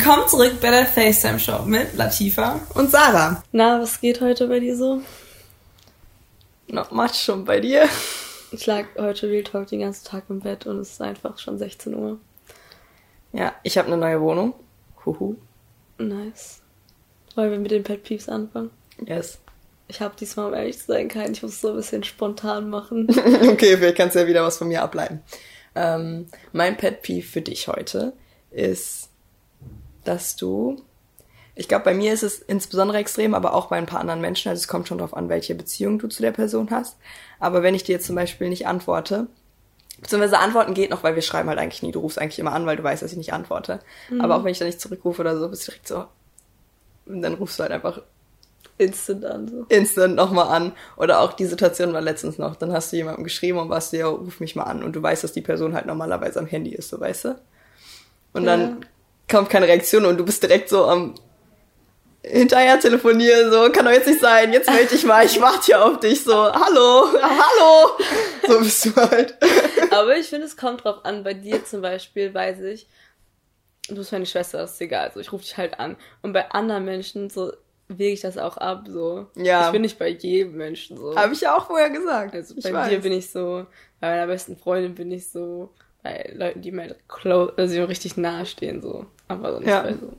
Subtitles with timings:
[0.00, 3.42] Willkommen zurück bei der FaceTime Show mit Latifa und Sarah.
[3.50, 5.02] Na, was geht heute bei dir so?
[6.68, 7.88] Not much schon bei dir.
[8.52, 11.58] Ich lag heute Real Talk den ganzen Tag im Bett und es ist einfach schon
[11.58, 12.20] 16 Uhr.
[13.32, 14.54] Ja, ich habe eine neue Wohnung.
[15.04, 15.34] Huhu.
[15.98, 16.60] Nice.
[17.34, 18.70] Wollen wir mit den Pet Peeves anfangen?
[19.04, 19.40] Yes.
[19.88, 21.32] Ich habe diesmal, um ehrlich zu sein, keinen.
[21.32, 23.08] Ich muss es so ein bisschen spontan machen.
[23.50, 25.24] okay, vielleicht kannst du ja wieder was von mir ableiten.
[25.74, 28.12] Ähm, mein Pet Peeve für dich heute
[28.52, 29.08] ist,
[30.08, 30.82] dass du,
[31.54, 34.48] ich glaube, bei mir ist es insbesondere extrem, aber auch bei ein paar anderen Menschen,
[34.48, 36.96] also es kommt schon darauf an, welche Beziehung du zu der Person hast.
[37.38, 39.26] Aber wenn ich dir jetzt zum Beispiel nicht antworte,
[40.00, 42.66] beziehungsweise antworten geht noch, weil wir schreiben halt eigentlich nie, du rufst eigentlich immer an,
[42.66, 43.80] weil du weißt, dass ich nicht antworte.
[44.08, 44.20] Mhm.
[44.20, 46.06] Aber auch wenn ich da nicht zurückrufe oder so, bist du direkt so,
[47.06, 48.02] und dann rufst du halt einfach
[48.76, 49.48] instant an.
[49.48, 49.66] So.
[49.68, 50.72] Instant nochmal an.
[50.96, 52.54] Oder auch die Situation war letztens noch.
[52.54, 54.82] Dann hast du jemandem geschrieben und warst dir, ruf mich mal an.
[54.82, 57.28] Und du weißt, dass die Person halt normalerweise am Handy ist, so weißt du?
[58.34, 58.56] Und ja.
[58.56, 58.86] dann
[59.30, 61.14] kommt keine Reaktion und du bist direkt so am
[62.22, 65.84] hinterher telefonieren, so, kann doch jetzt nicht sein, jetzt melde dich mal, ich warte hier
[65.84, 67.90] auf dich, so, hallo, hallo,
[68.46, 69.36] so bist du halt.
[69.90, 72.88] Aber ich finde, es kommt drauf an, bei dir zum Beispiel weiß ich,
[73.88, 75.96] du bist meine Schwester, das ist egal, also ich rufe dich halt an.
[76.20, 77.52] Und bei anderen Menschen, so,
[77.88, 79.26] wege ich das auch ab, so.
[79.34, 79.66] Ja.
[79.66, 81.16] Ich bin nicht bei jedem Menschen so.
[81.16, 82.34] Habe ich ja auch vorher gesagt.
[82.34, 82.90] Also bei weiß.
[82.90, 83.66] dir bin ich so,
[84.00, 85.72] bei meiner besten Freundin bin ich so,
[86.08, 89.06] bei Leuten, die mir close, also richtig nahe stehen, so.
[89.28, 89.88] Aber sonst ja.
[89.92, 90.12] so.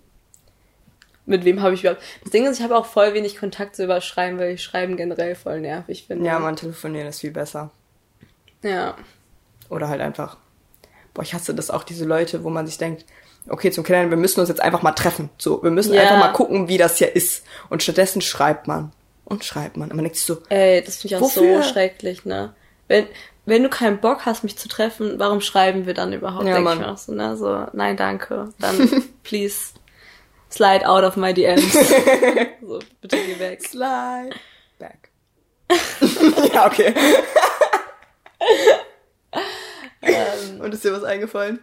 [1.25, 2.01] Mit wem habe ich überhaupt.
[2.23, 5.35] Das Ding ist, ich habe auch voll wenig Kontakt zu überschreiben, weil ich Schreiben generell
[5.35, 6.25] voll nervig finde.
[6.25, 7.71] Ja, man telefonieren ist viel besser.
[8.63, 8.95] Ja.
[9.69, 10.37] Oder halt einfach.
[11.13, 13.05] Boah, ich hasse das auch, diese Leute, wo man sich denkt,
[13.47, 15.29] okay, zum Kennenlernen, wir müssen uns jetzt einfach mal treffen.
[15.37, 16.01] So, wir müssen ja.
[16.01, 17.45] einfach mal gucken, wie das hier ist.
[17.69, 18.91] Und stattdessen schreibt man.
[19.25, 19.89] Und schreibt man.
[19.89, 20.41] Und man denkt sich so.
[20.49, 21.63] Ey, das finde ich auch wofür?
[21.63, 22.53] so schrecklich, ne?
[22.87, 23.05] Wenn,
[23.49, 26.45] wenn du keinen Bock hast, mich zu treffen, warum schreiben wir dann überhaupt?
[26.45, 27.35] Ja, Denk ich so, ne?
[27.35, 28.53] So, nein, danke.
[28.59, 29.73] Dann, please,
[30.49, 31.73] slide out of my DMs.
[32.61, 33.61] so, bitte geh weg.
[33.65, 34.35] Slide
[34.77, 35.09] back.
[36.53, 36.93] ja, okay.
[40.01, 41.59] ähm, Und ist dir was eingefallen?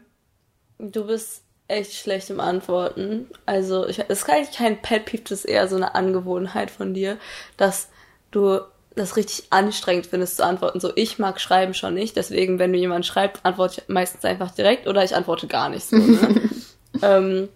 [0.78, 3.28] Du bist echt schlecht im Antworten.
[3.46, 6.94] Also, ich, das ist eigentlich kein Pet Peeve, das ist eher so eine Angewohnheit von
[6.94, 7.18] dir,
[7.56, 7.88] dass
[8.30, 8.60] du
[8.96, 10.80] das richtig anstrengend findest zu antworten.
[10.80, 14.50] So, ich mag Schreiben schon nicht, deswegen, wenn mir jemand schreibt, antworte ich meistens einfach
[14.50, 15.96] direkt oder ich antworte gar nicht so.
[15.96, 16.50] Ne?
[17.02, 17.48] ähm,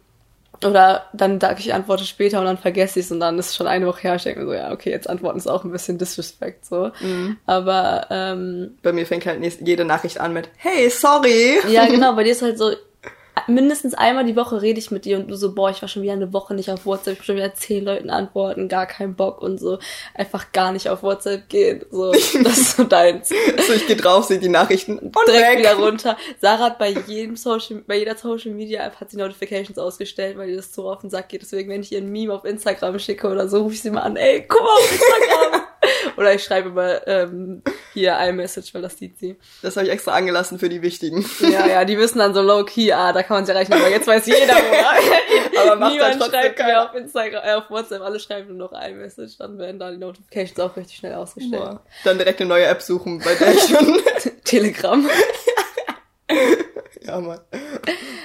[0.63, 3.51] oder dann sage ich, ich antworte später und dann vergesse ich es und dann ist
[3.51, 4.17] es schon eine Woche her.
[4.17, 6.91] Ich denke mir so, ja, okay, jetzt antworten ist auch ein bisschen Disrespect so.
[7.01, 7.39] Mhm.
[7.47, 11.61] Aber ähm, bei mir fängt halt jede Nachricht an mit Hey, sorry.
[11.71, 12.73] Ja, genau, bei dir ist halt so,
[13.55, 16.03] mindestens einmal die Woche rede ich mit dir und du so, boah, ich war schon
[16.03, 19.43] wieder eine Woche nicht auf WhatsApp, ich schon wieder zehn Leuten antworten, gar keinen Bock
[19.43, 19.79] und so,
[20.15, 21.85] einfach gar nicht auf WhatsApp gehen.
[21.91, 22.13] So,
[22.45, 23.29] das ist so deins.
[23.29, 25.59] so, ich gehe drauf, sehe die Nachrichten und direkt weg.
[25.61, 26.17] wieder runter.
[26.41, 30.51] Sarah hat bei jedem Social, bei jeder Social Media App hat sie Notifications ausgestellt, weil
[30.51, 31.43] ihr das so auf den Sack geht.
[31.43, 34.03] Deswegen, wenn ich ihr ein Meme auf Instagram schicke oder so, rufe ich sie mal
[34.03, 35.60] an, ey, guck mal auf Instagram.
[36.21, 37.63] Oder ich schreibe mal ähm,
[37.95, 39.39] hier iMessage, weil das sieht sie.
[39.63, 41.25] Das habe ich extra angelassen für die Wichtigen.
[41.41, 44.07] Ja, ja, die wissen dann so low-key, ah, da kann man sie erreichen, aber jetzt
[44.07, 45.59] weiß jeder, wo.
[45.61, 48.73] aber macht Niemand halt schreibt mir auf Instagram, äh, auf WhatsApp, alle schreiben nur noch
[48.79, 51.63] iMessage, dann werden da die Notifications auch richtig schnell ausgestellt.
[51.63, 51.83] Boah.
[52.05, 54.03] Dann direkt eine neue App suchen, bei der ich schon...
[54.45, 55.09] Telegram.
[57.01, 57.41] ja, Mann.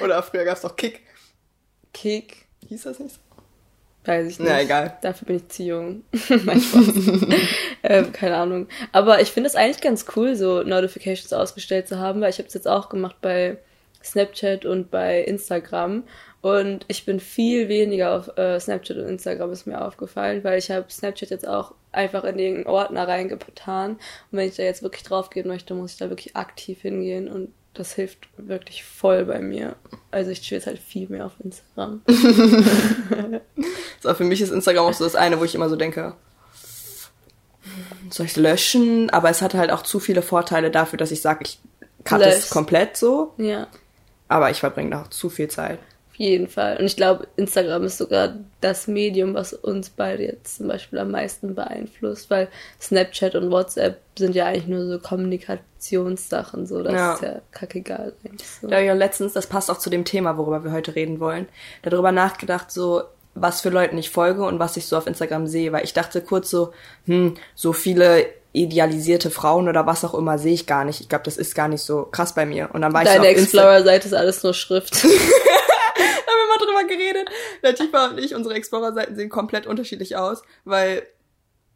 [0.03, 0.99] Oder früher gab's noch Kick.
[1.93, 2.47] Kick.
[2.67, 3.24] Hieß das nicht so?
[4.05, 4.49] Weiß ich nicht.
[4.49, 4.97] Na, egal.
[5.01, 6.03] Dafür bin ich zu jung.
[6.45, 6.93] mein Spaß.
[7.83, 8.67] ähm, keine Ahnung.
[8.91, 12.47] Aber ich finde es eigentlich ganz cool, so Notifications ausgestellt zu haben, weil ich habe
[12.47, 13.57] es jetzt auch gemacht bei
[14.03, 16.03] Snapchat und bei Instagram.
[16.41, 20.69] Und ich bin viel weniger auf äh, Snapchat und Instagram, ist mir aufgefallen, weil ich
[20.69, 23.93] habe Snapchat jetzt auch einfach in den Ordner reingetan.
[23.93, 23.99] Und
[24.31, 27.51] wenn ich da jetzt wirklich drauf gehen möchte, muss ich da wirklich aktiv hingehen und
[27.75, 29.75] das hilft wirklich voll bei mir.
[30.11, 32.01] Also ich chill jetzt halt viel mehr auf Instagram.
[34.01, 36.15] so, für mich ist Instagram auch so das eine, wo ich immer so denke,
[38.09, 39.09] soll ich löschen?
[39.09, 41.59] Aber es hat halt auch zu viele Vorteile dafür, dass ich sage, ich
[42.03, 43.33] cut es komplett so.
[43.37, 43.67] Ja.
[44.27, 45.79] Aber ich verbringe da auch zu viel Zeit
[46.17, 46.77] jeden Fall.
[46.77, 51.11] Und ich glaube, Instagram ist sogar das Medium, was uns beide jetzt zum Beispiel am
[51.11, 52.47] meisten beeinflusst, weil
[52.81, 57.13] Snapchat und WhatsApp sind ja eigentlich nur so Kommunikationssachen, so das ja.
[57.13, 58.13] ist ja kackegal.
[58.61, 58.67] So.
[58.67, 61.19] Da habe ich ja letztens, das passt auch zu dem Thema, worüber wir heute reden
[61.19, 61.47] wollen,
[61.83, 63.03] darüber nachgedacht, so
[63.35, 66.21] was für Leuten ich folge und was ich so auf Instagram sehe, weil ich dachte
[66.21, 66.71] kurz so,
[67.05, 71.01] hm, so viele idealisierte Frauen oder was auch immer sehe ich gar nicht.
[71.01, 72.69] Ich glaube, das ist gar nicht so krass bei mir.
[72.71, 75.05] Und dann war Deine ich so Explorer-Seite ist alles nur Schrift.
[76.49, 77.29] mal drüber geredet.
[77.61, 81.05] Latifa und ich, unsere Explorer-Seiten sehen komplett unterschiedlich aus, weil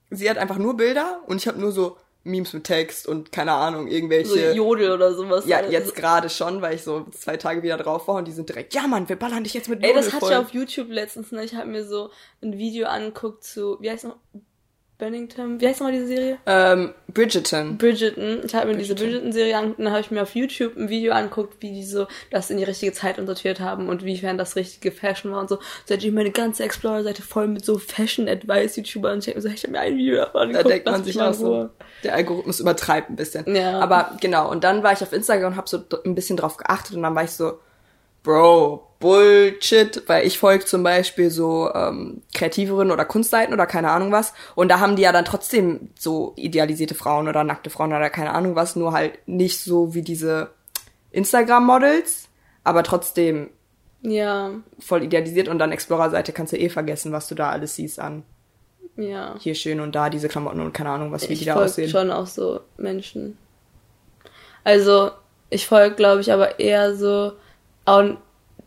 [0.10, 3.54] sie hat einfach nur Bilder und ich habe nur so Memes mit Text und keine
[3.54, 4.52] Ahnung, So irgendwelche.
[4.52, 5.46] Jodel oder sowas.
[5.48, 8.32] ja, Also- jetzt gerade schon, weil ich so zwei Tage wieder drauf war und die
[8.34, 10.50] sind direkt, ja Mann, wir ballern dich jetzt mit Ey, das Jodel hatte ich auf
[10.54, 11.44] YouTube letztens, ne?
[11.46, 12.10] Ich habe mir so
[12.42, 14.18] ein Video angeguckt zu, wie heißt noch?
[15.00, 15.60] Bennington?
[15.60, 16.38] Wie heißt nochmal diese Serie?
[16.46, 17.78] ähm, Bridgerton.
[17.78, 18.42] Bridgerton.
[18.46, 19.32] Ich habe mir diese Bridgerton.
[19.32, 22.50] Bridgerton-Serie angeguckt, dann habe ich mir auf YouTube ein Video angeguckt, wie die so das
[22.52, 25.60] in die richtige Zeit untertiert haben und wiefern das richtige Fashion war und so.
[25.90, 29.64] Hatte ich meine ganze Explorer-Seite voll mit so Fashion-Advice-YouTubern und ich hab mir so, ich
[29.64, 30.70] habe mir ein Video davon Da angeguckt.
[30.70, 31.70] denkt man sich auch so,
[32.04, 33.56] der Algorithmus übertreibt ein bisschen.
[33.56, 33.80] Ja.
[33.80, 36.96] Aber genau, und dann war ich auf Instagram und habe so ein bisschen drauf geachtet
[36.96, 37.60] und dann war ich so,
[38.22, 44.12] Bro, Bullshit, weil ich folge zum Beispiel so ähm, kreativeren oder Kunstseiten oder keine Ahnung
[44.12, 48.10] was und da haben die ja dann trotzdem so idealisierte Frauen oder nackte Frauen oder
[48.10, 50.50] keine Ahnung was, nur halt nicht so wie diese
[51.12, 52.28] Instagram-Models,
[52.64, 53.50] aber trotzdem
[54.02, 58.00] Ja, voll idealisiert und dann Explorer-Seite kannst du eh vergessen, was du da alles siehst
[58.00, 58.24] an
[59.00, 59.36] ja.
[59.40, 61.70] hier schön und da diese Klamotten und keine Ahnung was, wie die ich da folge
[61.70, 61.90] aussehen.
[61.90, 63.38] schon auch so Menschen.
[64.64, 65.12] Also,
[65.50, 67.34] ich folge, glaube ich, aber eher so,
[67.86, 68.04] auch,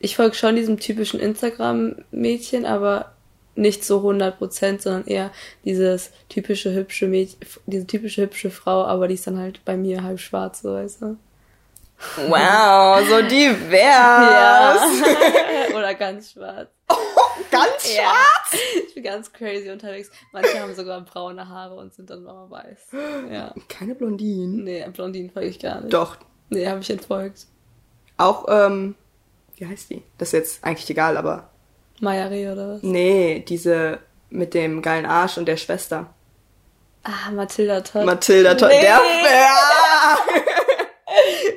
[0.02, 3.12] ich folge schon diesem typischen Instagram-Mädchen, aber
[3.54, 5.30] nicht so 100%, sondern eher
[5.64, 10.02] dieses typische hübsche Mädchen, diese typische hübsche Frau, aber die ist dann halt bei mir
[10.02, 11.16] halb schwarz, so weißt du.
[12.28, 13.70] Wow, so divers.
[13.80, 14.76] Ja.
[15.76, 16.68] Oder ganz schwarz.
[17.50, 18.02] Ganz Ja.
[18.02, 18.60] schwarz.
[18.88, 20.10] Ich bin ganz crazy unterwegs.
[20.32, 22.88] Manche haben sogar braune Haare und sind dann mal weiß.
[23.30, 23.54] Ja.
[23.68, 24.64] Keine Blondinen.
[24.64, 25.92] Nee, Blondinen folge ich gar nicht.
[25.94, 26.16] Doch.
[26.50, 27.46] Nee, habe ich entfolgt.
[28.18, 28.94] Auch, ähm,
[29.62, 30.02] wie heißt die?
[30.18, 31.50] Das ist jetzt eigentlich egal, aber.
[32.00, 32.82] Mayari oder was?
[32.82, 36.12] Nee, diese mit dem geilen Arsch und der Schwester.
[37.04, 38.04] Ah, Mathilda Todd.
[38.04, 38.70] Mathilda Todd.
[38.70, 38.80] Nee.
[38.80, 40.18] Der ja.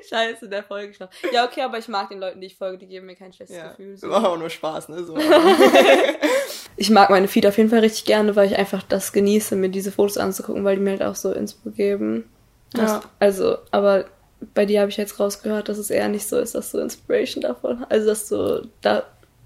[0.10, 1.08] Scheiße, der Folge schon.
[1.32, 3.58] Ja, okay, aber ich mag den Leuten, die ich folge, die geben mir kein schlechtes
[3.58, 3.70] ja.
[3.70, 3.98] Gefühl.
[3.98, 4.08] So.
[4.10, 5.04] War auch nur Spaß, ne?
[5.04, 5.18] So.
[6.78, 9.70] Ich mag meine Feed auf jeden Fall richtig gerne, weil ich einfach das genieße, mir
[9.70, 12.30] diese Fotos anzugucken, weil die mir halt auch so Inspo geben.
[12.74, 13.02] Das, Ja.
[13.18, 14.06] Also, aber
[14.54, 17.42] bei dir habe ich jetzt rausgehört, dass es eher nicht so ist, dass du Inspiration
[17.42, 19.04] davon Also, dass du da.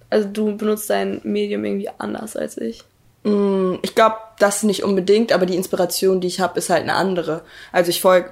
[0.10, 2.84] Also, du benutzt dein Medium irgendwie anders als ich.
[3.24, 6.96] Mm, ich glaube, das nicht unbedingt, aber die Inspiration, die ich habe, ist halt eine
[6.96, 7.42] andere.
[7.72, 8.32] Also ich folge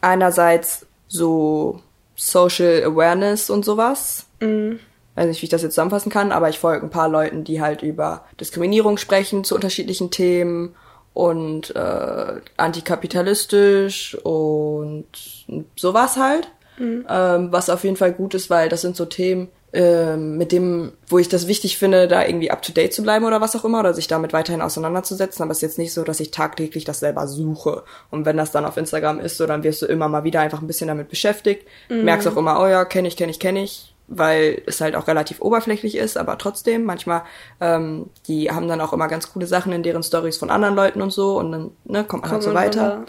[0.00, 1.80] einerseits so
[2.14, 4.26] Social Awareness und sowas.
[5.16, 7.60] Weiß nicht, wie ich das jetzt zusammenfassen kann, aber ich folge ein paar Leuten, die
[7.60, 10.74] halt über Diskriminierung sprechen zu unterschiedlichen Themen
[11.14, 15.06] und äh, antikapitalistisch und
[15.76, 16.50] sowas halt.
[17.08, 20.92] Ähm, was auf jeden Fall gut ist, weil das sind so Themen, ähm, mit dem,
[21.06, 23.64] wo ich das wichtig finde, da irgendwie up to date zu bleiben oder was auch
[23.64, 25.42] immer, oder sich damit weiterhin auseinanderzusetzen.
[25.42, 27.84] Aber es ist jetzt nicht so, dass ich tagtäglich das selber suche.
[28.10, 30.60] Und wenn das dann auf Instagram ist, so dann wirst du immer mal wieder einfach
[30.60, 31.68] ein bisschen damit beschäftigt.
[31.88, 35.06] Merkst auch immer, oh ja, kenne ich, kenne ich, kenne ich, weil es halt auch
[35.06, 37.22] relativ oberflächlich ist, aber trotzdem, manchmal,
[37.60, 41.00] ähm, die haben dann auch immer ganz coole Sachen in deren Stories von anderen Leuten
[41.00, 43.04] und so und dann ne, kommt man halt so weiter.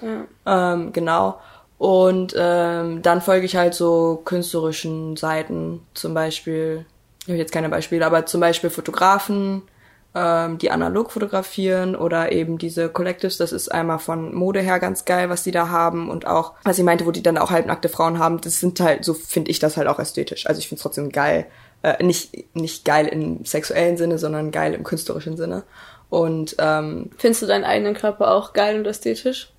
[0.46, 1.40] da, Ähm, genau.
[1.80, 6.86] Und ähm, dann folge ich halt so künstlerischen Seiten, zum Beispiel,
[7.22, 9.64] ich habe jetzt keine Beispiele, aber zum Beispiel Fotografen,
[10.14, 15.06] ähm, die analog fotografieren oder eben diese Collectives, das ist einmal von Mode her ganz
[15.06, 17.90] geil, was die da haben und auch, was ich meinte, wo die dann auch halbnackte
[17.90, 20.48] Frauen haben, das sind halt, so finde ich das halt auch ästhetisch.
[20.48, 21.46] Also ich finde es trotzdem geil,
[21.84, 25.64] äh, nicht, nicht geil im sexuellen Sinne, sondern geil im künstlerischen Sinne.
[26.10, 29.52] Und ähm, Findest du deinen eigenen Körper auch geil und ästhetisch?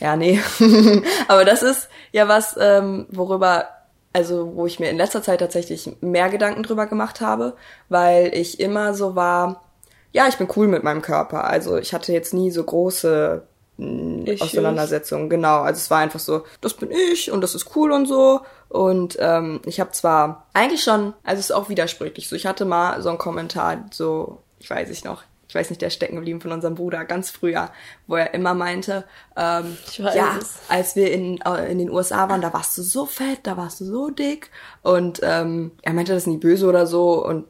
[0.00, 0.40] ja, nee.
[1.28, 3.68] Aber das ist ja was, ähm, worüber,
[4.12, 7.56] also wo ich mir in letzter Zeit tatsächlich mehr Gedanken drüber gemacht habe,
[7.88, 9.62] weil ich immer so war,
[10.12, 11.44] ja, ich bin cool mit meinem Körper.
[11.44, 13.42] Also ich hatte jetzt nie so große
[13.76, 14.42] mh, Issues.
[14.42, 15.60] Auseinandersetzungen, genau.
[15.60, 18.40] Also es war einfach so, das bin ich und das ist cool und so.
[18.68, 22.28] Und ähm, ich habe zwar eigentlich schon, also es ist auch widersprüchlich.
[22.28, 25.80] So, ich hatte mal so einen Kommentar, so, ich weiß ich noch, ich weiß nicht,
[25.80, 27.70] der ist stecken geblieben von unserem Bruder ganz früher,
[28.08, 29.04] wo er immer meinte,
[29.36, 30.58] ähm, ja, es.
[30.68, 33.80] als wir in, äh, in den USA waren, da warst du so fett, da warst
[33.80, 34.50] du so dick.
[34.82, 37.44] Und ähm, er meinte das nie böse oder so und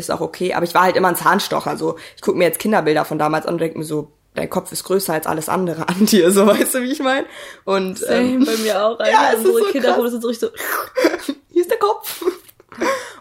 [0.00, 0.54] ist auch okay.
[0.54, 1.76] Aber ich war halt immer ein Zahnstocher.
[1.76, 4.72] So, ich gucke mir jetzt Kinderbilder von damals an und denke mir so, dein Kopf
[4.72, 7.26] ist größer als alles andere an dir, so weißt du, wie ich meine?
[7.64, 8.98] Und Same, ähm, bei mir auch.
[8.98, 9.04] Alter.
[9.10, 11.32] Ja, es ist Unsere so Kinderfotos sind so richtig so.
[11.50, 12.24] hier ist der Kopf.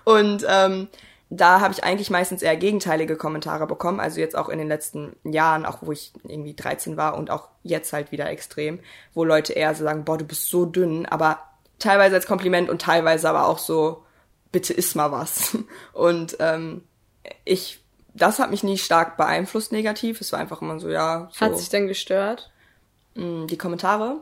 [0.04, 0.88] Und ähm,
[1.30, 4.00] da habe ich eigentlich meistens eher gegenteilige Kommentare bekommen.
[4.00, 7.50] Also jetzt auch in den letzten Jahren, auch wo ich irgendwie 13 war und auch
[7.64, 8.80] jetzt halt wieder extrem,
[9.14, 11.40] wo Leute eher so sagen, boah, du bist so dünn, aber
[11.78, 14.04] teilweise als Kompliment und teilweise aber auch so,
[14.52, 15.58] bitte iss mal was.
[15.94, 16.84] Und ähm,
[17.46, 20.22] ich, das hat mich nie stark beeinflusst negativ.
[20.22, 21.30] Es war einfach immer so, ja.
[21.34, 21.42] So.
[21.42, 22.52] Hat sich denn gestört?
[23.16, 24.22] Mm, Die Kommentare?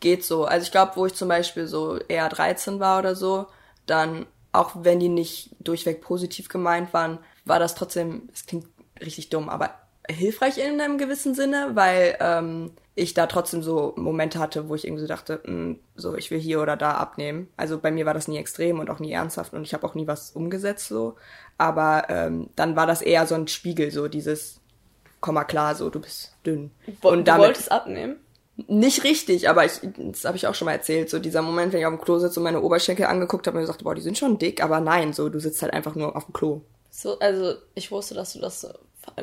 [0.00, 0.44] Geht so.
[0.44, 3.46] Also ich glaube, wo ich zum Beispiel so eher 13 war oder so,
[3.86, 8.66] dann, auch wenn die nicht durchweg positiv gemeint waren, war das trotzdem, es klingt
[9.00, 9.70] richtig dumm, aber
[10.08, 14.86] hilfreich in einem gewissen Sinne, weil ähm, ich da trotzdem so Momente hatte, wo ich
[14.86, 17.48] irgendwie so dachte, mh, so ich will hier oder da abnehmen.
[17.56, 19.94] Also bei mir war das nie extrem und auch nie ernsthaft und ich habe auch
[19.94, 21.14] nie was umgesetzt so.
[21.58, 24.60] Aber ähm, dann war das eher so ein Spiegel, so dieses,
[25.20, 26.70] komm mal klar, so du bist dünn.
[27.02, 28.16] Wo- und du damit wolltest abnehmen?
[28.68, 31.80] nicht richtig, aber ich, das habe ich auch schon mal erzählt, so dieser Moment, wenn
[31.80, 34.16] ich auf dem Klo sitze und meine Oberschenkel angeguckt habe und gesagt, boah, die sind
[34.16, 36.62] schon dick, aber nein, so du sitzt halt einfach nur auf dem Klo.
[36.90, 38.68] So, also ich wusste, dass du das so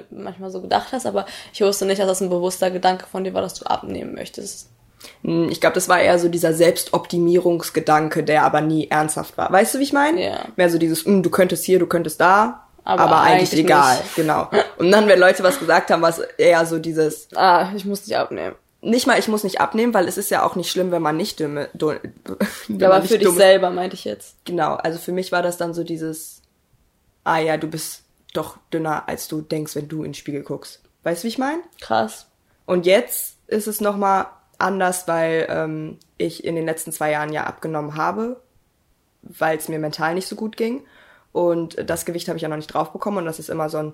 [0.10, 3.34] manchmal so gedacht hast, aber ich wusste nicht, dass das ein bewusster Gedanke von dir
[3.34, 4.70] war, dass du abnehmen möchtest.
[5.24, 9.52] Hm, Ich glaube, das war eher so dieser Selbstoptimierungsgedanke, der aber nie ernsthaft war.
[9.52, 10.24] Weißt du, wie ich meine?
[10.24, 10.40] Ja.
[10.56, 13.98] Mehr so dieses, hm, du könntest hier, du könntest da, aber, Aber eigentlich, eigentlich egal.
[13.98, 14.16] nicht.
[14.16, 14.50] Genau.
[14.78, 18.04] Und dann, wenn Leute was gesagt haben, war es eher so dieses, Ah, ich muss
[18.04, 18.56] dich abnehmen.
[18.82, 21.16] nicht mal, ich muss nicht abnehmen, weil es ist ja auch nicht schlimm, wenn man
[21.16, 21.94] nicht dumme, du,
[22.68, 24.36] wenn aber für nicht dich selber meinte ich jetzt.
[24.44, 26.42] Genau, also für mich war das dann so dieses,
[27.24, 28.02] ah ja, du bist
[28.34, 30.82] doch dünner, als du denkst, wenn du in den Spiegel guckst.
[31.04, 31.62] Weißt du, wie ich meine?
[31.82, 32.28] Krass.
[32.66, 37.44] Und jetzt ist es nochmal anders, weil ähm, ich in den letzten zwei Jahren ja
[37.44, 38.42] abgenommen habe,
[39.22, 40.86] weil es mir mental nicht so gut ging.
[41.32, 43.80] Und das Gewicht habe ich ja noch nicht drauf bekommen und das ist immer so
[43.80, 43.94] ein,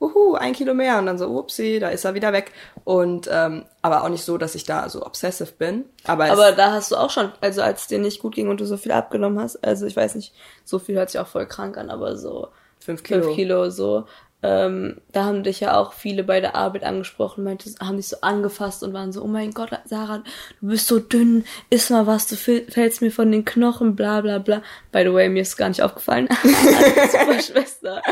[0.00, 2.52] uhu, ein Kilo mehr und dann so, upsie, da ist er wieder weg.
[2.84, 5.84] Und ähm, aber auch nicht so, dass ich da so obsessive bin.
[6.04, 8.60] Aber, Aber da hast du auch schon, also als es dir nicht gut ging und
[8.60, 10.32] du so viel abgenommen hast, also ich weiß nicht,
[10.64, 12.48] so viel hört sich auch voll krank an, aber so
[12.86, 13.22] fünf Kilo.
[13.24, 14.06] fünf Kilo so,
[14.42, 18.18] ähm, da haben dich ja auch viele bei der Arbeit angesprochen, meinte, haben dich so
[18.20, 20.22] angefasst und waren so, oh mein Gott, Sarah,
[20.60, 24.20] du bist so dünn, iss mal was, du fäll- fällst mir von den Knochen, bla
[24.20, 24.62] bla bla.
[24.92, 26.28] By the way, mir ist gar nicht aufgefallen.
[26.42, 28.02] Super Schwester.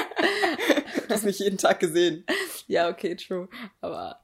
[1.08, 2.24] das nicht jeden Tag gesehen.
[2.66, 3.48] Ja, okay, true.
[3.80, 4.20] Aber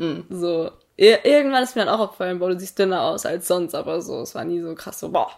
[0.00, 0.26] Mhm.
[0.30, 3.74] so, ir irgendwann ist mir dann auch aufgefallen, boah, du siehst dünner aus als sonst,
[3.74, 5.30] aber so, es war nie so krass, so, boah,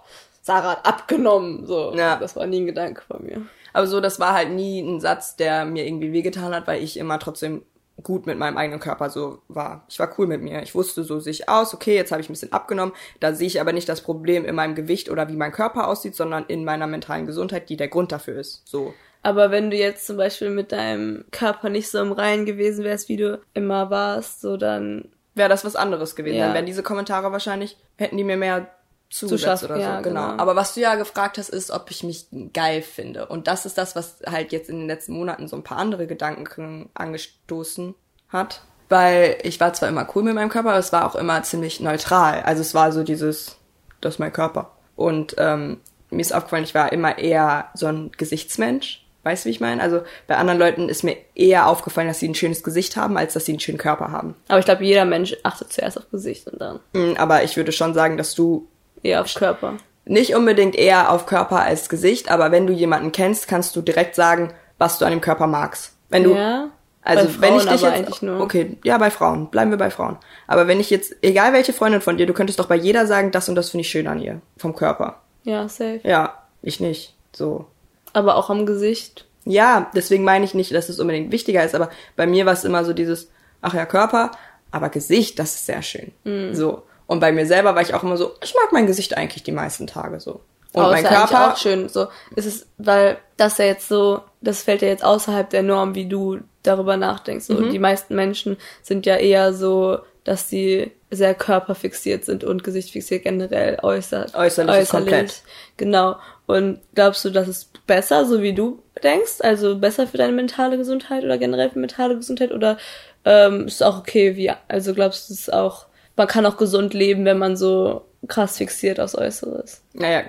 [0.42, 1.92] Sarah hat abgenommen, so.
[1.94, 2.16] Ja.
[2.16, 3.42] Das war nie ein Gedanke von mir.
[3.73, 6.97] Aber so, das war halt nie ein Satz, der mir irgendwie wehgetan hat, weil ich
[6.97, 7.62] immer trotzdem
[8.02, 9.85] gut mit meinem eigenen Körper so war.
[9.88, 10.62] Ich war cool mit mir.
[10.62, 12.94] Ich wusste, so sehe ich aus, okay, jetzt habe ich ein bisschen abgenommen.
[13.20, 16.16] Da sehe ich aber nicht das Problem in meinem Gewicht oder wie mein Körper aussieht,
[16.16, 18.66] sondern in meiner mentalen Gesundheit, die der Grund dafür ist.
[18.66, 18.94] So.
[19.23, 23.09] Aber wenn du jetzt zum Beispiel mit deinem Körper nicht so im Reinen gewesen wärst,
[23.11, 26.38] wie du immer warst, so dann, Wäre das was anderes gewesen.
[26.38, 26.47] Ja.
[26.47, 28.68] Dann wären diese Kommentare wahrscheinlich, hätten die mir mehr
[29.10, 29.80] zugesetzt schaffen, oder so.
[29.82, 30.30] ja, genau.
[30.30, 30.42] genau.
[30.42, 33.26] Aber was du ja gefragt hast, ist, ob ich mich geil finde.
[33.26, 36.06] Und das ist das, was halt jetzt in den letzten Monaten so ein paar andere
[36.06, 37.94] Gedanken angestoßen
[38.28, 38.62] hat.
[38.88, 41.80] Weil ich war zwar immer cool mit meinem Körper, aber es war auch immer ziemlich
[41.80, 42.42] neutral.
[42.42, 43.56] Also es war so dieses,
[44.00, 44.72] das ist mein Körper.
[44.96, 49.04] Und ähm, mir ist aufgefallen, ich war immer eher so ein Gesichtsmensch.
[49.22, 49.82] Weißt du, wie ich meine?
[49.82, 53.34] Also bei anderen Leuten ist mir eher aufgefallen, dass sie ein schönes Gesicht haben, als
[53.34, 54.34] dass sie einen schönen Körper haben.
[54.48, 57.70] aber ich glaube, jeder Mensch achtet zuerst auf Gesicht und dann Mm, Aber ich würde
[57.70, 58.66] schon sagen, dass du
[59.02, 59.76] eher auf Körper.
[60.04, 64.14] nicht unbedingt eher auf Körper als Gesicht, aber wenn du jemanden kennst, kannst du direkt
[64.14, 65.92] sagen, was du an dem Körper magst.
[66.09, 66.71] Wenn du, ja,
[67.02, 70.19] also bei wenn ich Frauen dich jetzt, okay, ja, bei Frauen, bleiben wir bei Frauen.
[70.47, 73.30] Aber wenn ich jetzt, egal welche Freundin von dir, du könntest doch bei jeder sagen,
[73.30, 75.21] das und das finde ich schön an ihr, vom Körper.
[75.45, 76.00] Ja, safe.
[76.02, 77.66] Ja, ich nicht, so.
[78.12, 79.26] Aber auch am Gesicht.
[79.45, 82.64] Ja, deswegen meine ich nicht, dass es unbedingt wichtiger ist, aber bei mir war es
[82.64, 83.30] immer so dieses,
[83.62, 84.33] ach ja, Körper,
[84.71, 86.12] aber Gesicht, das ist sehr schön.
[86.25, 86.54] Mhm.
[86.54, 86.83] So.
[87.10, 89.50] Und bei mir selber war ich auch immer so, ich mag mein Gesicht eigentlich die
[89.50, 90.42] meisten Tage so.
[90.72, 91.88] Und aber mein ist ja Körper, auch schön.
[91.88, 95.96] So, ist es, weil das ja jetzt so, das fällt ja jetzt außerhalb der Norm,
[95.96, 97.46] wie du darüber nachdenkst.
[97.46, 97.72] So, Mhm.
[97.72, 103.80] Die meisten Menschen sind ja eher so, dass sie sehr körperfixiert sind und gesichtfixiert generell
[103.82, 104.36] äußert.
[104.36, 105.42] Äußerlich ist komplett.
[105.78, 106.14] Genau.
[106.46, 109.40] Und glaubst du, das ist besser, so wie du denkst?
[109.40, 112.52] Also besser für deine mentale Gesundheit oder generell für mentale Gesundheit?
[112.52, 112.78] Oder
[113.24, 115.86] ähm, ist es auch okay, wie, also glaubst du, es ist auch,
[116.20, 119.80] man kann auch gesund leben, wenn man so krass fixiert aufs Äußeres?
[119.94, 120.22] naja,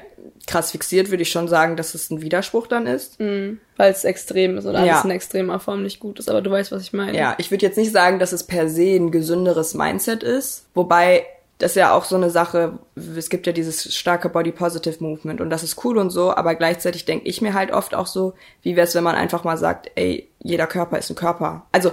[0.48, 3.20] krass fixiert würde ich schon sagen, dass es ein Widerspruch dann ist.
[3.20, 4.94] weil es extrem ist oder Ja.
[4.94, 6.30] alles in extremer Form nicht gut ist.
[6.30, 7.18] Aber du weißt, was ich meine.
[7.18, 11.26] Ja, ich würde jetzt nicht sagen, dass es per se ein gesünderes Mindset ist, wobei
[11.58, 12.80] das ist ja auch so eine Sache,
[13.16, 16.56] es gibt ja dieses starke Body Positive Movement und das ist cool und so, aber
[16.56, 18.34] gleichzeitig denke ich mir halt oft auch so,
[18.64, 21.68] wie wäre es, wenn man einfach mal sagt, ey, jeder Körper ist ein Körper.
[21.72, 21.92] Also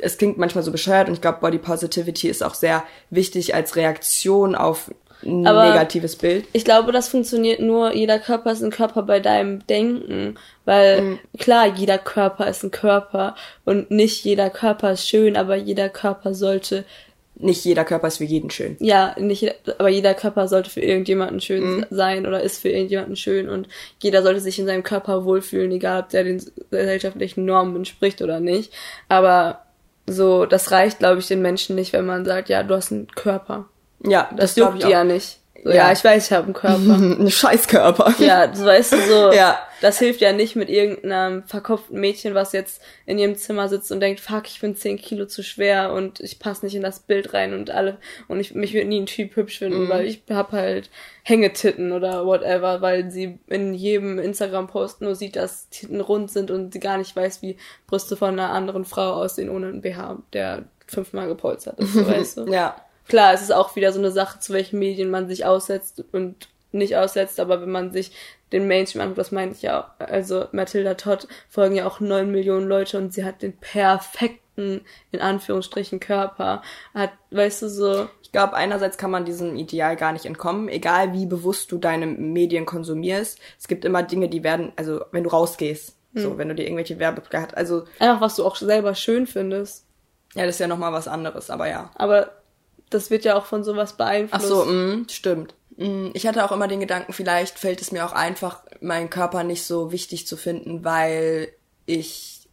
[0.00, 3.76] es klingt manchmal so bescheuert und ich glaube, Body Positivity ist auch sehr wichtig als
[3.76, 4.90] Reaktion auf
[5.24, 6.44] ein Aber- negatives Bild.
[6.52, 10.36] Ich glaube, das funktioniert nur, jeder Körper ist ein Körper bei deinem Denken.
[10.64, 11.18] Weil Mhm.
[11.38, 16.34] klar, jeder Körper ist ein Körper und nicht jeder Körper ist schön, aber jeder Körper
[16.34, 16.84] sollte,
[17.40, 18.76] Nicht jeder Körper ist für jeden schön.
[18.78, 21.86] ja, nicht, jeder- aber jeder Körper sollte für irgendjemanden schön Mhm.
[21.90, 23.66] sein oder ist für irgendjemanden schön und
[24.00, 26.40] jeder sollte sich in seinem Körper wohlfühlen, egal ob der den
[26.70, 28.72] gesellschaftlichen Normen entspricht oder nicht.
[29.08, 29.64] Aber
[30.08, 33.08] so, das reicht, glaube ich, den Menschen nicht, wenn man sagt, ja, du hast einen
[33.14, 33.66] Körper.
[34.04, 35.38] Ja, Das, glaub juckt ich die ja nicht.
[35.64, 35.76] So, Ja.
[35.76, 35.92] ja.
[35.92, 36.76] ich weiß, ich habe einen Körper.
[37.20, 38.14] Ein Scheißkörper.
[38.18, 39.32] ja, du weißt du so.
[39.32, 43.92] Ja, das hilft ja nicht mit irgendeinem verkopften Mädchen, was jetzt in ihrem Zimmer sitzt
[43.92, 47.00] und denkt, fuck, ich bin 10 Kilo zu schwer und ich passe nicht in das
[47.00, 49.88] Bild rein und alle und ich mich würde nie ein Typ hübsch finden, Mhm.
[49.88, 50.90] weil ich hab halt
[51.22, 56.72] Hängetitten oder whatever, weil sie in jedem Instagram-Post nur sieht, dass Titten rund sind und
[56.72, 57.56] sie gar nicht weiß, wie
[57.86, 62.36] Brüste von einer anderen Frau aussehen ohne einen BH, der fünfmal gepolstert ist, so weißt
[62.38, 62.44] du.
[62.52, 62.76] Ja.
[63.08, 66.48] Klar, es ist auch wieder so eine Sache, zu welchen Medien man sich aussetzt und
[66.72, 68.10] nicht aussetzt, aber wenn man sich
[68.52, 72.66] den Mainstream anguckt, das meine ich ja, also Matilda Todd folgen ja auch neun Millionen
[72.68, 76.62] Leute und sie hat den perfekten, in Anführungsstrichen, Körper.
[76.94, 81.12] Hat, weißt du, so, Ich glaube, einerseits kann man diesem Ideal gar nicht entkommen, egal
[81.12, 83.38] wie bewusst du deine Medien konsumierst.
[83.58, 86.98] Es gibt immer Dinge, die werden, also wenn du rausgehst, so, wenn du dir irgendwelche
[86.98, 89.86] Werbeplakate, also, einfach was du auch selber schön findest.
[90.34, 91.90] ja, das ist ja nochmal was anderes, aber ja.
[91.94, 92.32] Aber
[92.90, 94.48] das wird ja auch von sowas Ach beeinflusst.
[94.48, 95.54] so, mh, stimmt.
[95.78, 99.44] Mm, Ich hatte auch immer den Gedanken, vielleicht fällt es mir auch einfach, meinen Körper
[99.44, 101.48] nicht so wichtig zu finden, weil
[101.86, 102.48] ich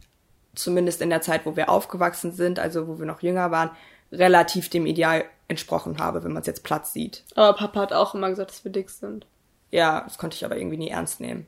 [0.53, 3.71] zumindest in der Zeit, wo wir aufgewachsen sind, also wo wir noch jünger waren,
[4.11, 7.23] relativ dem Ideal entsprochen habe, wenn man es jetzt Platz sieht.
[7.35, 9.25] Aber Papa hat auch immer gesagt, dass wir dick sind.
[9.71, 11.47] Ja, das konnte ich aber irgendwie nie ernst nehmen.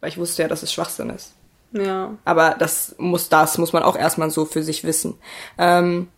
[0.00, 1.32] Weil ich wusste ja, dass es Schwachsinn ist.
[1.72, 2.16] Ja.
[2.24, 5.18] Aber das muss, das muss man auch erstmal so für sich wissen.
[5.56, 6.08] Ähm,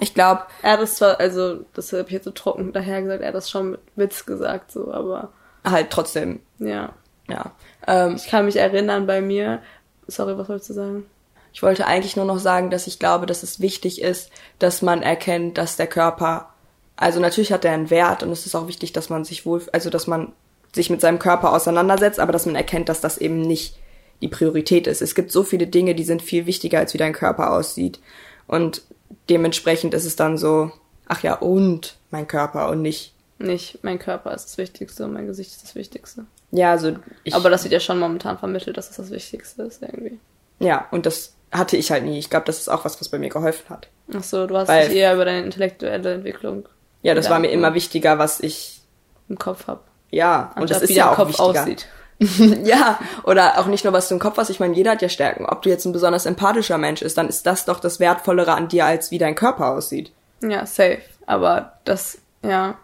[0.00, 3.22] ich glaube, Er hat das zwar, also, das habe ich jetzt so trocken daher gesagt,
[3.22, 5.30] er hat das schon mit Witz gesagt, so, aber,
[5.64, 6.92] halt trotzdem, ja.
[7.28, 7.52] ja.
[7.86, 9.62] Ähm, Ich kann mich erinnern bei mir,
[10.06, 11.06] sorry, was wolltest du sagen?
[11.52, 15.02] Ich wollte eigentlich nur noch sagen, dass ich glaube, dass es wichtig ist, dass man
[15.02, 16.48] erkennt, dass der Körper,
[16.96, 19.62] also natürlich hat er einen Wert und es ist auch wichtig, dass man sich wohl,
[19.72, 20.32] also dass man
[20.74, 23.78] sich mit seinem Körper auseinandersetzt, aber dass man erkennt, dass das eben nicht
[24.20, 25.02] die Priorität ist.
[25.02, 28.00] Es gibt so viele Dinge, die sind viel wichtiger, als wie dein Körper aussieht.
[28.46, 28.82] Und
[29.28, 30.70] dementsprechend ist es dann so,
[31.08, 35.26] ach ja, und mein Körper und nicht, Nicht, mein Körper ist das Wichtigste und mein
[35.26, 36.24] Gesicht ist das Wichtigste.
[36.52, 39.82] ja, also ich, Aber das wird ja schon momentan vermittelt, dass es das Wichtigste ist,
[39.82, 40.18] irgendwie.
[40.60, 42.18] ja, und das hatte ich halt nie.
[42.18, 43.88] Ich glaube, das ist auch was, was bei mir geholfen hat.
[44.14, 46.68] Ach so, du hast Weil- dich eher über deine intellektuelle Entwicklung
[47.02, 48.80] Ja, das war mir immer wichtiger, was ich,
[49.28, 49.84] im Kopf hab.
[50.10, 51.62] ja, und das ist ja auch Kopf wichtiger.
[51.62, 51.86] aussieht.
[52.64, 54.50] ja, oder auch nicht nur was du im Kopf hast.
[54.50, 55.46] Ich meine, jeder hat ja Stärken.
[55.46, 58.68] Ob du jetzt ein besonders empathischer Mensch ist, dann ist das doch das Wertvollere an
[58.68, 60.12] dir, als wie dein Körper aussieht.
[60.42, 61.02] Ja, safe.
[61.26, 62.76] Aber das, ja.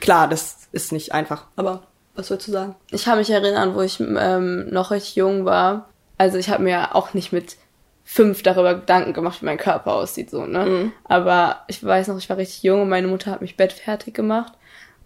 [0.00, 1.44] Klar, das ist nicht einfach.
[1.56, 1.82] Aber
[2.14, 2.74] was sollst du sagen?
[2.90, 5.88] Ich kann mich erinnern, wo ich ähm, noch recht jung war.
[6.18, 7.56] Also ich habe mir auch nicht mit
[8.04, 10.64] fünf darüber Gedanken gemacht, wie mein Körper aussieht, so, ne?
[11.04, 14.54] Aber ich weiß noch, ich war richtig jung und meine Mutter hat mich bettfertig gemacht.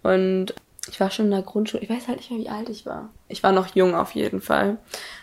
[0.03, 0.55] Und
[0.88, 1.83] ich war schon in der Grundschule.
[1.83, 3.11] Ich weiß halt nicht mehr, wie alt ich war.
[3.29, 4.79] Ich war noch jung auf jeden Fall.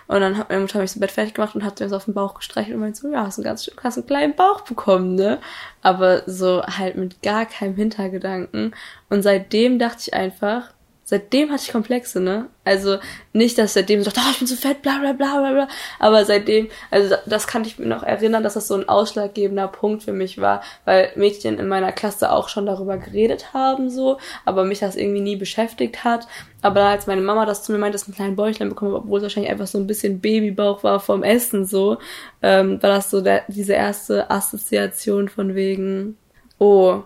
[0.08, 2.13] Und dann hat meine Mutter mich so bettfertig gemacht und hat mir so auf den
[2.13, 5.39] Bauch gestreichelt und meinte so, ja, hast einen ganz einen kleinen Bauch bekommen, ne?
[5.82, 8.74] Aber so halt mit gar keinem Hintergedanken.
[9.10, 10.74] Und seitdem dachte ich einfach,
[11.10, 12.50] seitdem hatte ich Komplexe, ne?
[12.63, 12.98] Also
[13.34, 15.67] nicht, dass seitdem so, oh, ich bin zu fett, bla bla bla bla bla.
[15.98, 20.04] Aber seitdem, also das kann ich mir noch erinnern, dass das so ein ausschlaggebender Punkt
[20.04, 24.65] für mich war, weil Mädchen in meiner Klasse auch schon darüber geredet haben, so, aber
[24.65, 26.28] mich das irgendwie nie beschäftigt hat.
[26.62, 29.04] Aber als meine Mama das zu mir meinte, dass ich einen kleinen Bäuchlein bekommen habe,
[29.04, 31.98] obwohl es wahrscheinlich einfach so ein bisschen Babybauch war vom Essen, so,
[32.43, 36.19] ähm, war das so der, diese erste Assoziation von wegen,
[36.60, 37.02] oh,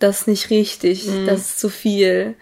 [0.00, 2.34] das ist nicht richtig, das ist zu viel.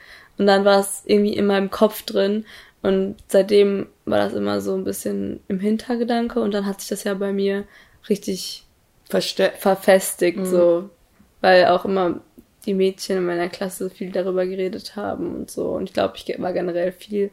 [0.42, 2.44] Und dann war es irgendwie in meinem Kopf drin.
[2.82, 6.40] Und seitdem war das immer so ein bisschen im Hintergedanke.
[6.40, 7.62] Und dann hat sich das ja bei mir
[8.08, 8.64] richtig
[9.08, 10.90] Verste verfestigt, so.
[11.42, 12.22] Weil auch immer
[12.66, 15.68] die Mädchen in meiner Klasse viel darüber geredet haben und so.
[15.68, 17.30] Und ich glaube, ich war generell viel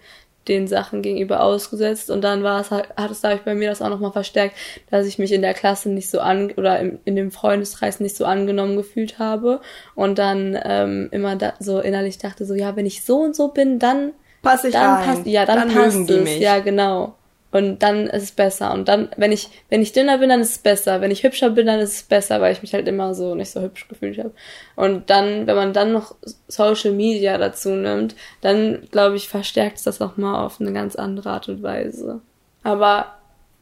[0.50, 2.10] den Sachen gegenüber ausgesetzt.
[2.10, 4.58] Und dann war es halt, hat es dadurch bei mir das auch nochmal verstärkt,
[4.92, 8.18] dass ich mich in der Klasse nicht so an, oder im, in dem Freundeskreis nicht
[8.18, 9.62] so angenommen gefühlt habe.
[9.96, 13.48] Und dann ähm, immer da, so innerlich dachte so, ja, wenn ich so und so
[13.50, 15.06] bin, dann Pass ich dann rein.
[15.06, 16.24] passt, ja, dann, Dann passt mögen die es.
[16.24, 16.40] mich.
[16.40, 17.16] Ja, genau.
[17.52, 18.74] Und dann ist es besser.
[18.74, 21.02] Und dann, wenn ich, wenn ich dünner bin, dann ist es besser.
[21.02, 23.50] Wenn ich hübscher bin, dann ist es besser, weil ich mich halt immer so nicht
[23.50, 24.32] so hübsch gefühlt habe.
[24.76, 26.16] Und dann, wenn man dann noch
[26.48, 30.96] Social Media dazu nimmt, dann glaube ich, verstärkt es das auch mal auf eine ganz
[30.96, 32.22] andere Art und Weise.
[32.62, 33.16] Aber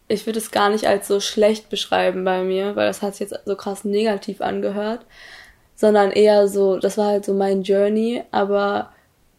[0.09, 3.29] ich würde es gar nicht als so schlecht beschreiben bei mir, weil das hat sich
[3.29, 5.05] jetzt so krass negativ angehört,
[5.75, 8.91] sondern eher so, das war halt so mein Journey, aber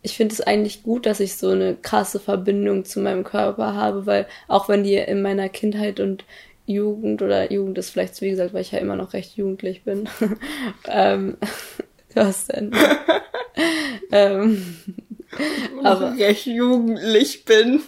[0.09, 4.07] ich finde es eigentlich gut, dass ich so eine krasse Verbindung zu meinem Körper habe,
[4.07, 6.25] weil auch wenn die in meiner Kindheit und
[6.65, 10.09] Jugend oder Jugend ist vielleicht wie gesagt, weil ich ja immer noch recht jugendlich bin.
[10.89, 11.37] ähm,
[12.15, 12.73] was denn?
[14.13, 14.77] ähm,
[15.83, 17.83] aber, recht jugendlich bin.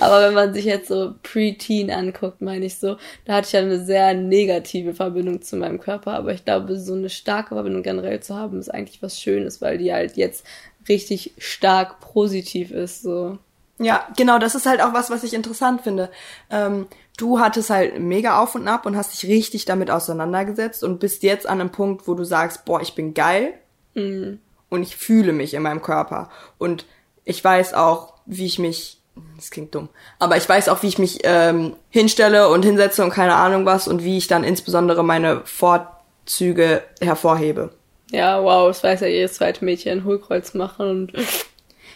[0.00, 3.60] Aber wenn man sich jetzt so Pre-Teen anguckt, meine ich so, da hatte ich ja
[3.60, 8.20] eine sehr negative Verbindung zu meinem Körper, aber ich glaube, so eine starke Verbindung generell
[8.20, 10.44] zu haben, ist eigentlich was Schönes, weil die halt jetzt
[10.88, 13.38] richtig stark positiv ist, so.
[13.78, 16.08] Ja, genau, das ist halt auch was, was ich interessant finde.
[16.48, 21.00] Ähm, du hattest halt mega auf und ab und hast dich richtig damit auseinandergesetzt und
[21.00, 23.54] bist jetzt an einem Punkt, wo du sagst, boah, ich bin geil
[23.96, 24.38] Mhm.
[24.70, 26.30] und ich fühle mich in meinem Körper.
[26.58, 26.84] Und
[27.24, 29.00] ich weiß auch, wie ich mich,
[29.36, 33.10] das klingt dumm, aber ich weiß auch, wie ich mich ähm, hinstelle und hinsetze und
[33.10, 37.70] keine Ahnung was und wie ich dann insbesondere meine Vorzüge hervorhebe.
[38.10, 41.12] Ja, wow, das weiß ja jedes zweite Mädchen ein Hohlkreuz machen und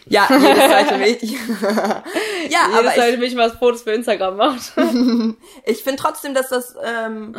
[0.09, 1.29] Ja, jedes zweite Mädchen.
[2.49, 4.73] ja, aber jedes zweite Mädchen was Fotos für Instagram macht.
[5.65, 7.35] ich finde trotzdem, dass das, ähm,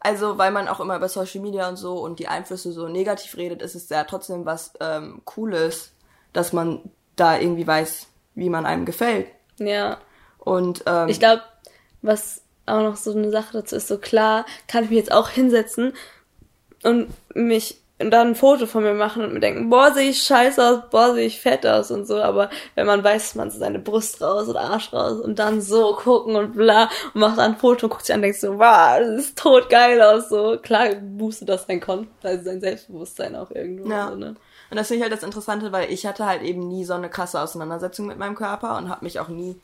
[0.00, 3.36] also weil man auch immer über Social Media und so und die Einflüsse so negativ
[3.36, 5.92] redet, ist es ja trotzdem was ähm, Cooles,
[6.32, 6.80] dass man
[7.16, 9.26] da irgendwie weiß, wie man einem gefällt.
[9.58, 9.98] ja.
[10.38, 11.40] Und ähm, Ich glaube,
[12.02, 15.30] was auch noch so eine Sache dazu ist, so klar, kann ich mich jetzt auch
[15.30, 15.94] hinsetzen
[16.82, 20.20] und mich und dann ein Foto von mir machen und mir denken, boah, sehe ich
[20.22, 23.58] scheiße aus, boah, sehe ich fett aus und so, aber wenn man weiß, man so
[23.58, 27.52] seine Brust raus oder Arsch raus und dann so gucken und bla und macht dann
[27.52, 30.28] ein Foto und guckt sich an und denkt so, wow, das ist tot geil aus,
[30.28, 34.08] so, klar boostet das sein Kon also sein Selbstbewusstsein auch irgendwo, Ja.
[34.10, 34.34] so, ne?
[34.74, 37.08] Und das finde ich halt das Interessante, weil ich hatte halt eben nie so eine
[37.08, 39.54] krasse Auseinandersetzung mit meinem Körper und habe mich auch nie,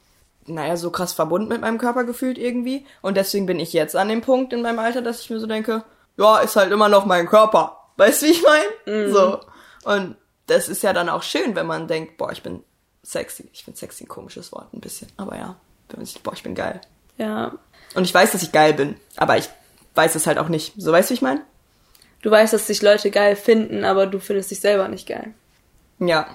[0.46, 2.86] naja, so krass verbunden mit meinem Körper gefühlt irgendwie.
[3.02, 5.48] Und deswegen bin ich jetzt an dem Punkt in meinem Alter, dass ich mir so
[5.48, 5.82] denke,
[6.16, 7.76] ja, ist halt immer noch mein Körper.
[7.96, 9.10] Weißt du, wie ich meine?
[9.10, 9.40] So.
[9.82, 10.14] Und
[10.46, 12.62] das ist ja dann auch schön, wenn man denkt, boah, ich bin
[13.02, 13.50] sexy.
[13.52, 15.08] Ich finde sexy ein komisches Wort, ein bisschen.
[15.16, 15.56] Aber ja,
[15.88, 16.80] wenn man sich, boah, ich bin geil.
[17.16, 17.50] Ja.
[17.96, 19.48] Und ich weiß, dass ich geil bin, aber ich
[19.96, 20.74] weiß es halt auch nicht.
[20.76, 21.40] So, weißt du, wie ich meine?
[22.22, 25.32] Du weißt, dass sich Leute geil finden, aber du findest dich selber nicht geil.
[25.98, 26.26] Ja.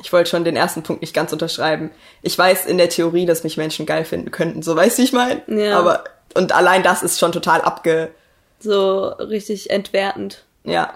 [0.00, 1.90] Ich wollte schon den ersten Punkt nicht ganz unterschreiben.
[2.22, 5.06] Ich weiß in der Theorie, dass mich Menschen geil finden könnten, so weißt du, wie
[5.06, 5.42] ich meine?
[5.48, 5.78] Ja.
[5.78, 8.10] Aber, und allein das ist schon total abge,
[8.60, 10.44] So richtig entwertend.
[10.64, 10.94] ja.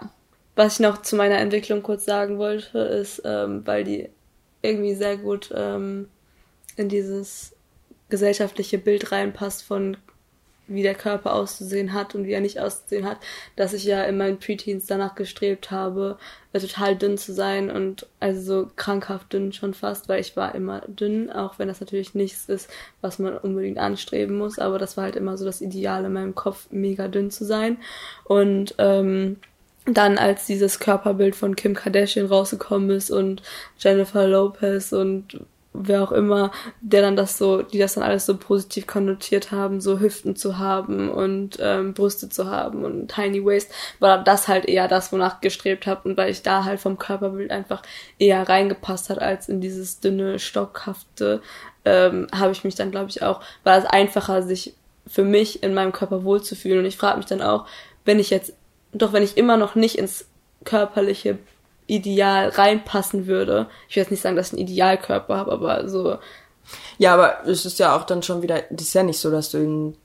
[0.55, 4.11] Was ich noch zu meiner Entwicklung kurz sagen wollte, ist, ähm, weil die
[4.61, 6.11] irgendwie sehr gut ähm,
[6.77, 7.53] in dieses
[8.11, 9.97] gesellschaftliche Bild reinpasst von
[10.69, 13.19] wie der Körper auszusehen hat und wie er nicht auszusehen hat,
[13.57, 16.19] dass ich ja in meinen Preteens danach gestrebt habe,
[16.53, 20.55] äh, total dünn zu sein und also so krankhaft dünn schon fast, weil ich war
[20.55, 22.71] immer dünn, auch wenn das natürlich nichts ist,
[23.01, 26.35] was man unbedingt anstreben muss, aber das war halt immer so das Ideal in meinem
[26.35, 27.79] Kopf, mega dünn zu sein.
[28.25, 29.37] Und ähm,
[29.85, 33.43] dann als dieses Körperbild von Kim Kardashian rausgekommen ist und
[33.79, 35.41] Jennifer Lopez und
[35.75, 39.81] wer auch immer, der dann das so, die das dann alles so positiv konnotiert haben,
[39.81, 44.67] so Hüften zu haben und ähm, Brüste zu haben und Tiny Waist, war das halt
[44.67, 47.83] eher das, wonach gestrebt habe und weil ich da halt vom Körperbild einfach
[48.19, 51.41] eher reingepasst hat als in dieses dünne, stockhafte,
[51.85, 54.75] ähm, habe ich mich dann, glaube ich, auch, war es einfacher, sich
[55.07, 56.81] für mich in meinem Körper wohlzufühlen.
[56.81, 57.67] Und ich frage mich dann auch,
[58.05, 58.53] wenn ich jetzt,
[58.93, 60.27] doch wenn ich immer noch nicht ins
[60.65, 61.39] körperliche
[61.87, 63.67] Ideal reinpassen würde.
[63.89, 66.19] Ich will jetzt nicht sagen, dass ich einen Idealkörper habe, aber so,
[66.99, 69.51] Ja, aber es ist ja auch dann schon wieder, das ist ja nicht so, dass
[69.51, 69.97] du einen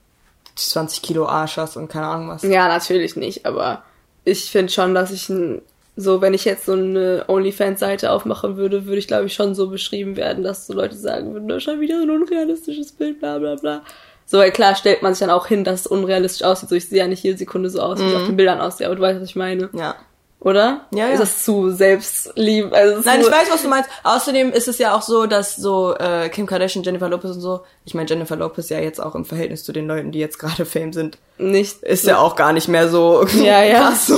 [0.56, 2.42] 20 Kilo Arsch hast und keine Ahnung was.
[2.42, 3.82] ja, natürlich nicht, aber
[4.24, 5.62] ich finde schon, dass ich ein,
[5.96, 9.68] so, wenn ich jetzt so eine OnlyFans-Seite aufmachen würde, würde ich, glaube ich, schon so
[9.68, 13.20] beschrieben werden, dass so Leute sagen würden, das ist schon wieder so ein unrealistisches Bild,
[13.20, 13.82] bla bla bla.
[14.26, 16.68] So, weil klar stellt man sich dann auch hin, dass es unrealistisch aussieht.
[16.68, 18.86] So, ich sehe ja nicht jede Sekunde so aus, wie ich auf den Bildern aussehe,
[18.86, 19.70] aber du weißt, was ich meine.
[19.72, 19.94] Ja.
[20.40, 20.86] Oder?
[20.92, 21.14] Ja, ja.
[21.14, 22.72] Ist das zu selbstlieb?
[22.72, 23.90] Also, Nein, ich weiß, was du meinst.
[24.04, 27.62] Außerdem ist es ja auch so, dass so äh, Kim Kardashian, Jennifer Lopez und so,
[27.84, 30.64] ich meine Jennifer Lopez ja jetzt auch im Verhältnis zu den Leuten, die jetzt gerade
[30.64, 33.92] Fame sind, nicht ist ja auch gar nicht mehr so Ja, ja.
[33.92, 34.16] so.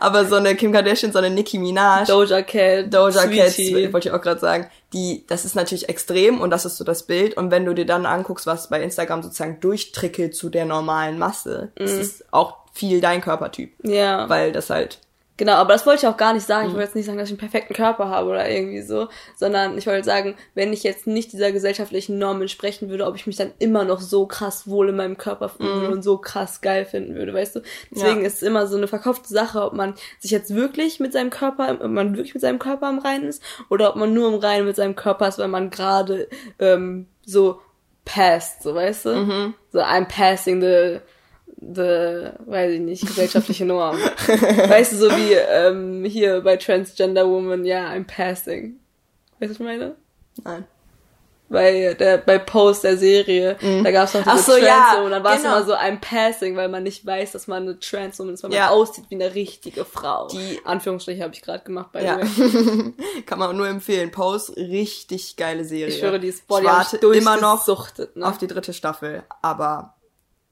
[0.00, 3.58] Aber so eine Kim Kardashian, so eine Nicki Minaj, Doja Cat, Doja Cat,
[3.92, 7.04] wollte ich auch gerade sagen, die, das ist natürlich extrem und das ist so das
[7.04, 7.36] Bild.
[7.36, 11.70] Und wenn du dir dann anguckst, was bei Instagram sozusagen durchtrickelt zu der normalen Masse,
[11.76, 13.72] das ist auch viel dein Körpertyp.
[13.84, 14.28] Ja.
[14.28, 14.98] Weil das halt,
[15.40, 16.66] Genau, aber das wollte ich auch gar nicht sagen.
[16.68, 19.78] Ich wollte jetzt nicht sagen, dass ich einen perfekten Körper habe oder irgendwie so, sondern
[19.78, 23.36] ich wollte sagen, wenn ich jetzt nicht dieser gesellschaftlichen Norm entsprechen würde, ob ich mich
[23.36, 26.84] dann immer noch so krass wohl in meinem Körper fühlen würde und so krass geil
[26.84, 27.60] finden würde, weißt du?
[27.90, 28.26] Deswegen Ja.
[28.26, 31.78] ist es immer so eine verkaufte Sache, ob man sich jetzt wirklich mit seinem Körper,
[31.80, 34.66] ob man wirklich mit seinem Körper im Reinen ist oder ob man nur im Reinen
[34.66, 37.62] mit seinem Körper ist, weil man gerade ähm, so
[38.04, 39.14] passt, so weißt du?
[39.72, 40.98] So I'm passing the
[41.60, 43.96] the, weiß ich nicht, gesellschaftliche Norm.
[43.96, 48.80] weißt du, so wie ähm, hier bei Transgender Woman, ja, I'm passing.
[49.38, 49.96] Weißt du, was ich meine?
[50.44, 50.64] nein.
[51.52, 55.24] Bei der, bei Post der Serie, da gab's noch diese Ach so, Trans ja, dann
[55.24, 55.56] war es genau.
[55.56, 58.52] immer so I'm passing, weil man nicht weiß, dass man eine Trans Woman ist, weil
[58.52, 58.66] Ja.
[58.66, 60.28] man aussieht wie eine richtige Frau.
[60.28, 62.18] Die- Anführungsstriche habe ich gerade gemacht, by Ja.
[63.26, 64.12] Kann man nur empfehlen.
[64.12, 65.88] Pose, richtig geile Serie.
[65.88, 68.24] Ich schwöre, die ist ich boah, hab warte ich immer noch ne?
[68.24, 69.96] auf die dritte Staffel, aber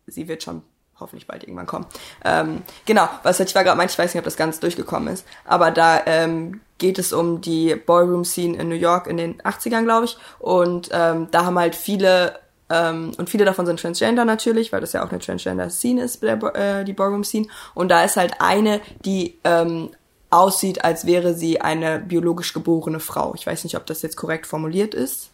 [0.09, 0.63] sie wird schon
[1.01, 1.87] hoffentlich bald irgendwann kommen.
[2.25, 5.27] Ähm, genau, was ich war gerade meinte, ich weiß nicht, ob das ganz durchgekommen ist,
[5.45, 10.07] aber da ähm, geht es um die Ballroom-Scene in New York in den 80ern, glaube
[10.07, 10.17] ich.
[10.39, 12.39] Und ähm, da haben halt viele,
[12.71, 16.43] ähm, und viele davon sind Transgender natürlich, weil das ja auch eine Transgender-Scene ist, der,
[16.55, 17.49] äh, die Ballroom-Scene.
[17.75, 19.91] Und da ist halt eine, die ähm,
[20.31, 23.35] aussieht, als wäre sie eine biologisch geborene Frau.
[23.35, 25.31] Ich weiß nicht, ob das jetzt korrekt formuliert ist.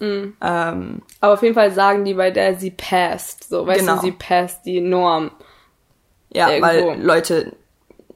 [0.00, 0.34] Mhm.
[0.42, 3.48] Ähm, Aber auf jeden Fall sagen die, bei der sie passt.
[3.48, 3.96] So, weißt Genau.
[3.96, 5.30] du, sie passt die Norm.
[6.32, 6.88] ja, Irgendwo.
[6.90, 7.52] weil Leute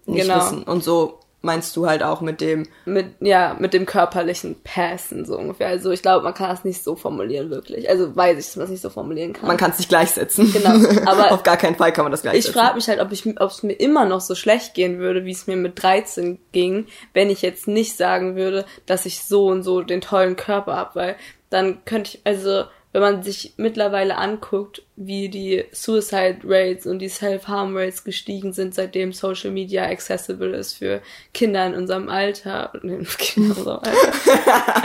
[0.07, 0.37] nicht Genau.
[0.39, 0.63] wissen.
[0.65, 5.37] Und so meinst du halt auch mit dem, Mit, ja, mit dem körperlichen Passen, so
[5.37, 5.67] ungefähr.
[5.69, 7.87] Also ich glaube, man kann das nicht so formulieren, wirklich.
[7.91, 9.47] Also weiß ich, dass man das nicht so formulieren kann.
[9.49, 10.51] man kann es nicht gleichsetzen.
[10.55, 10.71] Genau,
[11.05, 12.55] aber Auf gar keinen Fall kann man das ich gleichsetzen.
[12.59, 15.33] frage mich halt, ob ich, ob es mir immer noch so schlecht gehen würde, wie
[15.33, 19.63] es mir mit 13 ging, wenn ich jetzt nicht sagen würde, dass ich so und
[19.65, 21.17] so den tollen Körper hab, weil
[21.55, 27.09] dann könnte ich, also wenn man sich mittlerweile anguckt, wie die Suicide Rates und die
[27.09, 31.01] Self-Harm Rates gestiegen sind, seitdem Social Media accessible ist für
[31.33, 34.83] Kinder in unserem Alter, nee, Kinder in unserem Alter,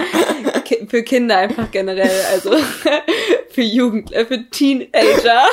[0.87, 2.55] für Kinder einfach generell, also
[3.49, 5.45] für Jugend, äh, für Teenager,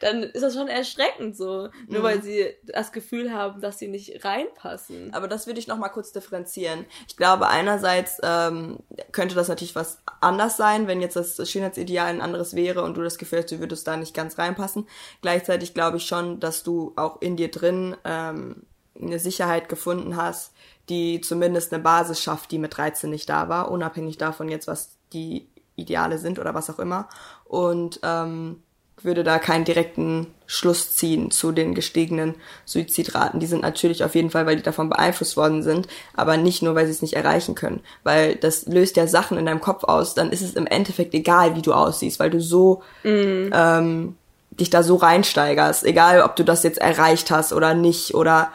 [0.00, 2.02] dann ist das schon erschreckend so, nur Mhm.
[2.02, 5.12] weil sie das Gefühl haben, dass sie nicht reinpassen.
[5.14, 6.86] Aber das würde ich noch mal kurz differenzieren.
[7.08, 8.78] Ich glaube, einerseits ähm,
[9.12, 13.02] könnte das natürlich was anders sein, wenn jetzt das Schönheitsideal ein anderes wäre und du
[13.02, 14.88] das Gefühl hast, du würdest da nicht ganz reinpassen.
[15.20, 18.62] Gleichzeitig glaube ich schon, dass du auch in dir drin ähm,
[19.00, 20.52] eine Sicherheit gefunden hast,
[20.88, 24.96] die zumindest eine Basis schafft, die mit 13 nicht da war, unabhängig davon jetzt, was
[25.12, 27.08] die Ideale sind oder was auch immer.
[27.44, 28.62] Und ähm,
[29.04, 32.34] würde da keinen direkten Schluss ziehen zu den gestiegenen
[32.66, 33.40] Suizidraten.
[33.40, 36.74] Die sind natürlich auf jeden Fall, weil die davon beeinflusst worden sind, aber nicht nur,
[36.74, 37.80] weil sie es nicht erreichen können.
[38.02, 41.56] Weil das löst ja Sachen in deinem Kopf aus, dann ist es im Endeffekt egal,
[41.56, 42.82] wie du aussiehst, weil du so
[43.52, 44.16] ähm,
[44.50, 45.84] dich da so reinsteigerst.
[45.84, 48.52] Egal, ob du das jetzt erreicht hast oder nicht oder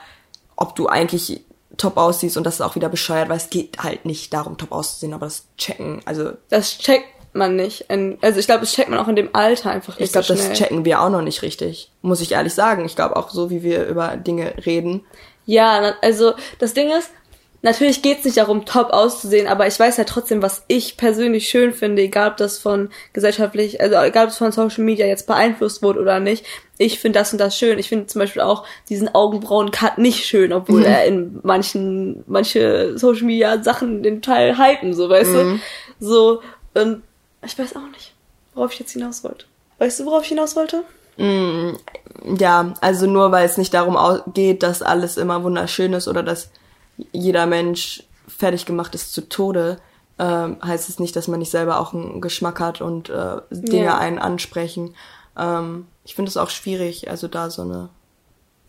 [0.56, 1.42] ob du eigentlich
[1.78, 4.72] top aussiehst und das ist auch wieder bescheuert, weil es geht halt nicht darum, top
[4.72, 7.06] auszusehen, aber das checken, also Das checkt
[7.38, 7.86] man nicht.
[7.90, 10.28] In, also ich glaube, das checkt man auch in dem Alter einfach nicht Ich glaube,
[10.28, 11.92] so das checken wir auch noch nicht richtig.
[12.02, 12.86] Muss ich ehrlich sagen.
[12.86, 15.06] Ich glaube auch so, wie wir über Dinge reden.
[15.46, 17.10] Ja, also das Ding ist,
[17.62, 21.74] natürlich geht's nicht darum, top auszusehen, aber ich weiß ja trotzdem, was ich persönlich schön
[21.74, 25.82] finde, egal ob das von gesellschaftlich, also egal ob es von Social Media jetzt beeinflusst
[25.82, 26.46] wurde oder nicht.
[26.78, 27.80] Ich finde das und das schön.
[27.80, 33.26] Ich finde zum Beispiel auch diesen Augenbrauen-Cut nicht schön, obwohl er in manchen, manche Social
[33.26, 35.60] Media Sachen den Teil hypen, so weißt du.
[36.00, 36.42] So,
[36.76, 37.02] und
[37.48, 38.14] ich weiß auch nicht,
[38.54, 39.46] worauf ich jetzt hinaus wollte.
[39.80, 40.84] Weißt du, worauf ich hinaus wollte?
[42.38, 43.98] Ja, also nur weil es nicht darum
[44.34, 46.50] geht, dass alles immer wunderschön ist oder dass
[47.12, 49.80] jeder Mensch fertig gemacht ist zu Tode,
[50.20, 53.86] ähm, heißt es nicht, dass man nicht selber auch einen Geschmack hat und äh, Dinge
[53.86, 53.98] Ja.
[53.98, 54.96] einen ansprechen.
[55.38, 57.90] Ähm, ich finde es auch schwierig, also da so eine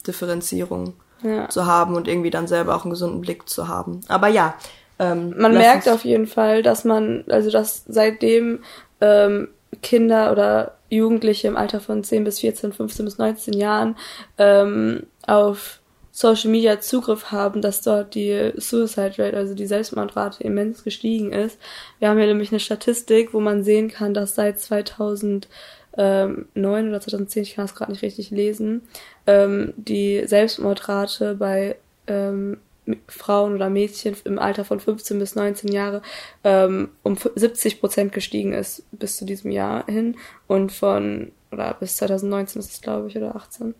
[0.06, 1.48] Differenzierung Ja.
[1.48, 4.00] zu haben und irgendwie dann selber auch einen gesunden Blick zu haben.
[4.08, 4.54] Aber ja,
[4.98, 8.60] ähm, Man merkt auf jeden Fall, dass man, also dass seitdem
[9.00, 9.48] ähm,
[9.82, 13.96] Kinder oder Jugendliche im Alter von 10 bis 14, 15 bis 19 Jahren
[14.38, 15.80] ähm, auf
[16.10, 21.60] Social Media Zugriff haben, dass dort die Suicide Rate, also die Selbstmordrate immens gestiegen ist.
[22.00, 25.48] Wir haben hier nämlich eine Statistik, wo man sehen kann, dass seit 2009
[25.94, 28.82] oder 2010, ich kann das gerade nicht richtig lesen,
[29.28, 31.76] ähm, die Selbstmordrate bei
[32.08, 32.58] ähm,
[33.06, 36.02] Frauen oder Mädchen im Alter von 15 bis 19 Jahre
[36.44, 41.96] ähm, um 70 Prozent gestiegen ist bis zu diesem Jahr hin und von oder bis
[41.96, 43.74] 2019 ist es glaube ich oder 18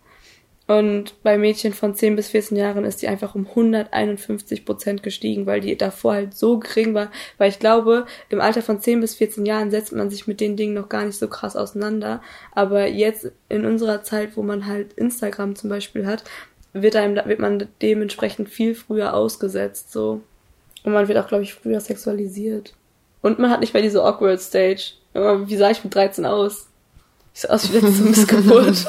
[0.69, 5.47] und bei Mädchen von 10 bis 14 Jahren ist die einfach um 151 Prozent gestiegen,
[5.47, 7.11] weil die davor halt so gering war.
[7.39, 10.57] Weil ich glaube, im Alter von 10 bis 14 Jahren setzt man sich mit den
[10.59, 12.21] Dingen noch gar nicht so krass auseinander.
[12.53, 16.25] Aber jetzt in unserer Zeit, wo man halt Instagram zum Beispiel hat,
[16.73, 20.21] wird einem, wird man dementsprechend viel früher ausgesetzt, so.
[20.85, 22.75] Und man wird auch, glaube ich, früher sexualisiert.
[23.21, 24.93] Und man hat nicht mehr diese awkward Stage.
[25.13, 26.69] Wie sah ich mit 13 aus?
[27.35, 28.87] Ich sah aus wie letzte Missgeburt.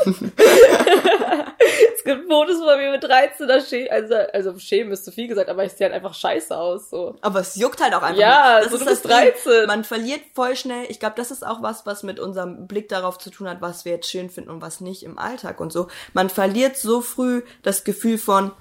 [1.96, 5.28] Es gibt Fotos von mir mit 13, da schä also, also schämen ist zu viel
[5.28, 7.16] gesagt, aber ich sehe halt einfach scheiße aus, so.
[7.22, 8.20] Aber es juckt halt auch einfach.
[8.20, 9.12] Ja, so du das bist Ding.
[9.12, 9.68] 13.
[9.68, 10.86] Man verliert voll schnell.
[10.90, 13.86] Ich glaube, das ist auch was, was mit unserem Blick darauf zu tun hat, was
[13.86, 15.88] wir jetzt schön finden und was nicht im Alltag und so.
[16.14, 18.52] Man verliert so früh das Gefühl von,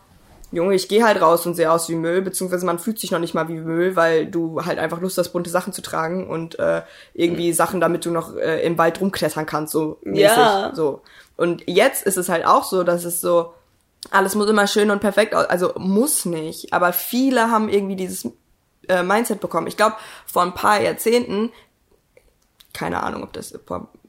[0.50, 3.18] Junge, ich gehe halt raus und sehe aus wie Müll, beziehungsweise man fühlt sich noch
[3.18, 6.58] nicht mal wie Müll, weil du halt einfach Lust hast, bunte Sachen zu tragen und
[6.58, 6.82] äh,
[7.12, 10.36] irgendwie Sachen, damit du noch äh, im Wald rumklettern kannst, so mäßig.
[10.36, 10.72] Ja.
[10.74, 11.02] So.
[11.36, 13.52] Und jetzt ist es halt auch so, dass es so,
[14.10, 18.30] alles muss immer schön und perfekt aus, also muss nicht, aber viele haben irgendwie dieses
[18.88, 19.66] äh, Mindset bekommen.
[19.66, 21.52] Ich glaube, vor ein paar Jahrzehnten,
[22.72, 23.52] keine Ahnung, ob das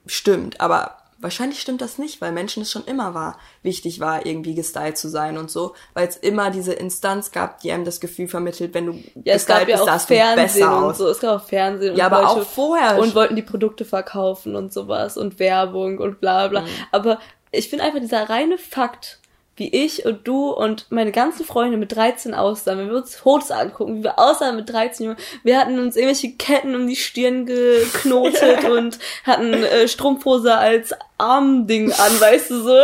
[0.05, 4.55] stimmt, aber wahrscheinlich stimmt das nicht, weil Menschen es schon immer war, wichtig war, irgendwie
[4.55, 8.27] gestylt zu sein und so, weil es immer diese Instanz gab, die einem das Gefühl
[8.27, 10.97] vermittelt, wenn du Ja, es gab ja bist, auch Fernsehen besser und aus.
[10.97, 11.07] so.
[11.07, 14.73] Es gab auch Fernsehen Ja, und aber auch vorher und wollten die Produkte verkaufen und
[14.73, 16.61] sowas und Werbung und bla bla.
[16.61, 16.67] Mhm.
[16.91, 17.19] Aber
[17.51, 19.18] ich finde einfach dieser reine Fakt,
[19.59, 23.51] wie ich und du und meine ganzen Freunde mit 13 aussahen, wenn wir uns Fotos
[23.51, 27.45] angucken, wie wir aussahen mit 13 Jahren, wir hatten uns irgendwelche Ketten um die Stirn
[27.45, 32.77] geknotet und hatten äh, Strumpfhose als Armding an, weißt du so,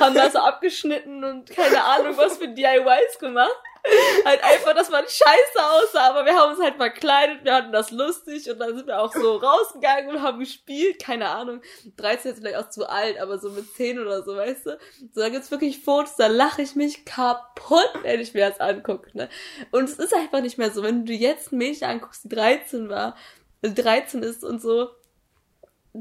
[0.00, 3.56] haben das so abgeschnitten und keine Ahnung was für DIYs gemacht
[4.24, 7.90] halt einfach, dass man scheiße aussah, aber wir haben uns halt verkleidet, wir hatten das
[7.90, 11.62] lustig und dann sind wir auch so rausgegangen und haben gespielt, keine Ahnung.
[11.96, 14.78] 13 ist vielleicht auch zu alt, aber so mit 10 oder so, weißt du?
[15.12, 19.16] So, da gibt's wirklich Fotos, da lache ich mich kaputt, wenn ich mir das angucke,
[19.16, 19.28] ne?
[19.70, 22.88] Und es ist einfach nicht mehr so, wenn du jetzt ein Mädchen anguckst, die 13
[22.88, 23.16] war,
[23.62, 24.90] äh, 13 ist und so,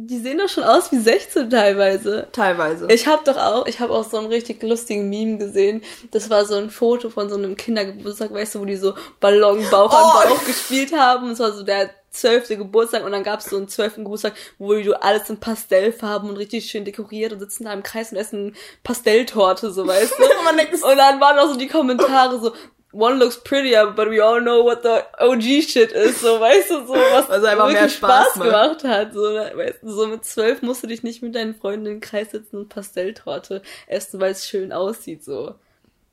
[0.05, 2.27] die sehen doch schon aus wie 16 teilweise.
[2.31, 2.87] Teilweise.
[2.91, 5.81] Ich habe doch auch, ich habe auch so einen richtig lustigen Meme gesehen.
[6.11, 9.65] Das war so ein Foto von so einem Kindergeburtstag, weißt du, wo die so Ballon
[9.71, 10.19] Bauch Oh.
[10.19, 11.31] an Bauch gespielt haben.
[11.31, 14.73] Es war so der zwölfte Geburtstag und dann gab es so einen zwölften Geburtstag, wo
[14.73, 18.55] du alles in Pastellfarben und richtig schön dekoriert und sitzen da im Kreis und essen
[18.83, 20.23] Pastelltorte, so weißt du.
[20.87, 22.53] Und dann waren auch so die Kommentare so,
[22.97, 26.85] one looks prettier, but we all know what the OG shit is, so, weißt du,
[26.87, 28.45] so, was Was einfach mehr wirklich Spaß Spaß macht.
[28.47, 31.85] gemacht hat, so, weißt du, so mit zwölf musst du dich nicht mit deinen Freunden
[31.85, 35.55] im Kreis sitzen und Pastelltorte essen, weil es schön aussieht, so.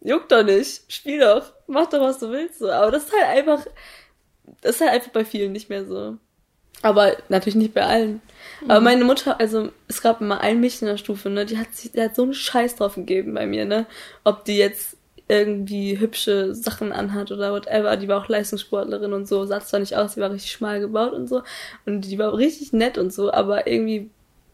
[0.01, 3.39] Juckt doch nicht, spiel doch, mach doch, was du willst, so, aber das ist halt
[3.39, 3.65] einfach,
[4.61, 6.17] das ist halt einfach bei vielen nicht mehr so.
[6.83, 8.21] Aber natürlich nicht bei allen.
[8.69, 8.85] Aber Mhm.
[8.85, 11.93] meine Mutter, also es gab immer ein Mädchen in der Stufe, ne, die hat sich,
[11.93, 13.87] die hat so einen Scheiß drauf gegeben bei mir, ne,
[14.25, 14.94] ob die jetzt
[15.29, 17.97] irgendwie hübsche Sachen anhat oder whatever.
[17.97, 21.13] Die war auch Leistungssportlerin und so, sah zwar nicht aus, die war richtig schmal gebaut
[21.13, 21.43] und so.
[21.87, 24.11] Und die war richtig nett und so, aber irgendwie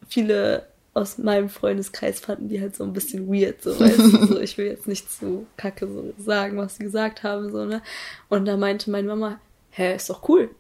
[0.08, 4.40] viele aus meinem Freundeskreis fanden die halt so ein bisschen weird, so, weißt du, so,
[4.40, 7.82] ich will jetzt nicht zu kacke so sagen, was sie gesagt haben, so, ne.
[8.28, 10.50] Und da meinte meine Mama, hä, ist doch cool.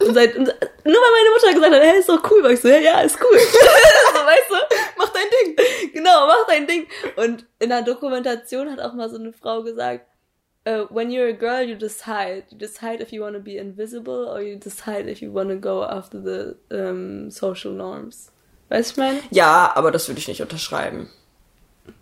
[0.00, 2.60] Und, seit, und nur weil meine Mutter gesagt hat, hey, ist doch cool, war ich
[2.60, 3.38] so, ja, ja, ist cool.
[3.38, 4.76] so, weißt du?
[4.96, 5.92] mach dein Ding.
[5.92, 6.86] Genau, mach dein Ding.
[7.16, 10.06] Und in der Dokumentation hat auch mal so eine Frau gesagt,
[10.66, 12.44] uh, when you're a girl, you decide.
[12.50, 15.56] You decide if you want to be invisible or you decide if you want to
[15.56, 18.32] go after the um, social norms.
[18.68, 19.20] Weißt du, ich meine?
[19.30, 21.10] Ja, aber das würde ich nicht unterschreiben.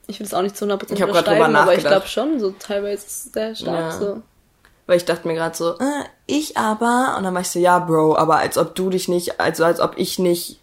[0.07, 2.39] Ich will es auch nicht zu 100% Ich hab unterschreiben, drüber aber ich glaube schon,
[2.41, 3.91] so teilweise ist es sehr stark Ja.
[3.93, 4.23] so.
[4.87, 7.17] Weil ich dachte mir gerade so, äh, ich aber.
[7.17, 9.81] Und dann war ich so, ja, Bro, aber als ob du dich nicht, also als
[9.81, 10.61] ob ich nicht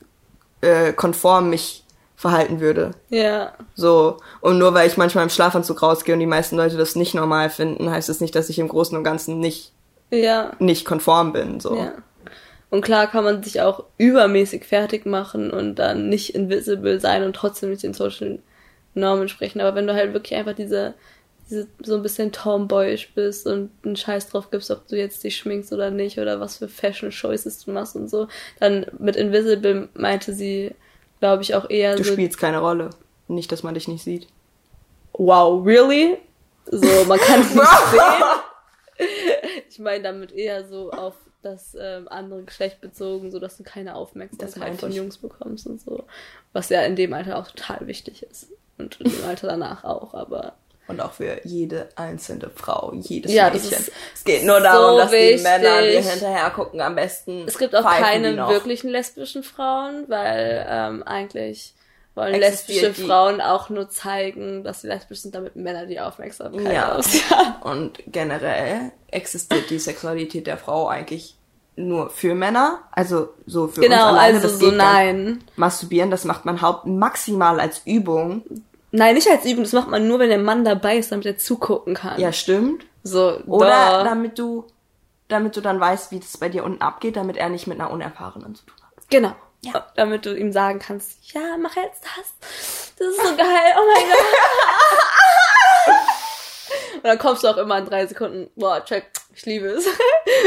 [0.62, 1.84] äh, konform mich
[2.16, 2.92] verhalten würde.
[3.10, 4.18] Ja, So.
[4.40, 7.50] Und nur weil ich manchmal im Schlafanzug rausgehe und die meisten Leute das nicht normal
[7.50, 9.74] finden, heißt es nicht, dass ich im Großen und Ganzen nicht,
[10.12, 10.54] ja.
[10.60, 11.60] nicht konform bin.
[11.60, 11.76] So.
[11.76, 11.92] Ja.
[12.70, 17.36] Und klar kann man sich auch übermäßig fertig machen und dann nicht invisible sein und
[17.36, 18.40] trotzdem nicht den Social
[18.94, 19.62] Normen sprechen.
[19.62, 20.94] Aber wenn du halt wirklich einfach diese
[21.48, 25.72] so ein bisschen tomboyisch bist und einen Scheiß drauf gibst, ob du jetzt dich schminkst
[25.74, 28.28] oder nicht oder was für Fashion Choices du machst und so,
[28.60, 30.74] dann mit invisible meinte sie,
[31.20, 32.90] glaube ich, auch eher Du so, spielst keine Rolle.
[33.28, 34.28] Nicht, dass man dich nicht sieht.
[35.14, 36.18] wow, really?
[36.72, 39.08] So, man kann es nicht sehen.
[39.70, 43.96] Ich meine damit eher so auf das ähm, andere Geschlecht bezogen, so dass du keine
[43.96, 44.92] Aufmerksamkeit von.
[44.92, 46.06] Jungs bekommst und so.
[46.54, 48.48] Was ja in dem Alter auch total wichtig ist.
[48.78, 50.56] Und in dem Alter danach auch, aber
[50.88, 53.84] Und auch für jede einzelne Frau, jedes Ja, Mädchen.
[54.14, 55.44] es geht nur darum, so dass die wichtig.
[55.44, 56.80] Männer dir hinterher gucken.
[56.82, 61.74] Am besten es gibt auch die keine wirklichen lesbischen Frauen, weil ähm, eigentlich
[62.14, 66.64] wollen lesbische die- Frauen auch nur zeigen, dass sie lesbisch sind, damit Männer die Aufmerksamkeit
[66.72, 67.00] Ja.
[67.00, 67.60] Ja.
[67.64, 71.36] Und generell existiert die Sexualität der Frau eigentlich
[71.76, 72.80] nur für Männer.
[72.92, 74.36] Also so für uns Genau, alleine.
[74.38, 75.44] also das so nein.
[75.56, 78.44] Masturbieren, das macht man haupt maximal als Übung.
[78.96, 81.38] Nein, nicht als Übung, das macht man nur, wenn der Mann dabei ist, damit er
[81.38, 82.18] zugucken kann.
[82.18, 82.86] Ja, stimmt.
[83.04, 84.04] So, Oder da.
[84.06, 84.66] damit du,
[85.28, 87.92] damit du dann weißt, wie das bei dir unten abgeht, damit er nicht mit einer
[87.92, 89.10] Unerfahrenen zu tun hat.
[89.10, 89.36] Genau.
[89.62, 89.86] Ja.
[89.98, 92.94] Damit du ihm sagen kannst, ja, mach jetzt das.
[92.98, 93.76] Das ist so geil.
[93.78, 94.26] Oh mein Gott.
[96.96, 99.86] Und dann kommst du auch immer in drei Sekunden, boah, check, ich liebe es.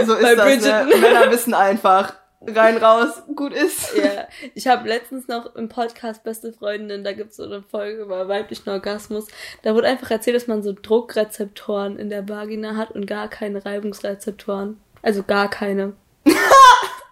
[0.07, 0.57] So ist Bei das, ne?
[0.57, 1.01] Bridgerton.
[1.01, 3.97] Männer wissen einfach, rein, raus, gut ist.
[3.97, 8.29] Ja, ich habe letztens noch im Podcast Beste Freundin, da gibt's so eine Folge über
[8.29, 9.27] weiblichen Orgasmus.
[9.63, 13.65] Da wurde einfach erzählt, dass man so Druckrezeptoren in der Vagina hat und gar keine
[13.65, 14.81] Reibungsrezeptoren.
[15.03, 15.95] Also gar keine.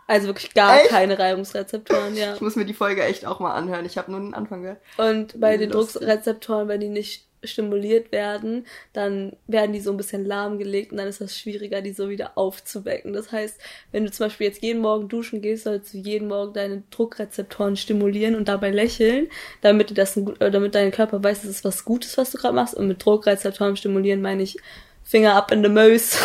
[0.08, 0.90] Also wirklich gar Echt?
[0.90, 2.34] keine Reibungsrezeptoren, ja.
[2.34, 3.84] Ich muss mir die Folge echt auch mal anhören.
[3.84, 4.80] Ich habe nur den Anfang gehört.
[4.98, 6.00] Und bei den Lustig.
[6.02, 11.08] Druckrezeptoren, wenn die nicht stimuliert werden, dann werden die so ein bisschen lahmgelegt und dann
[11.08, 13.12] ist das schwieriger, die so wieder aufzuwecken.
[13.12, 13.58] Das heißt,
[13.92, 17.76] wenn du zum Beispiel jetzt jeden Morgen duschen gehst, sollst du jeden Morgen deine Druckrezeptoren
[17.76, 19.28] stimulieren und dabei lächeln,
[19.60, 22.54] damit, das ein, äh, damit dein Körper weiß, das ist was Gutes, was du gerade
[22.54, 22.74] machst.
[22.74, 24.56] Und mit Druckrezeptoren stimulieren meine ich
[25.04, 26.18] Finger up in the Mouse,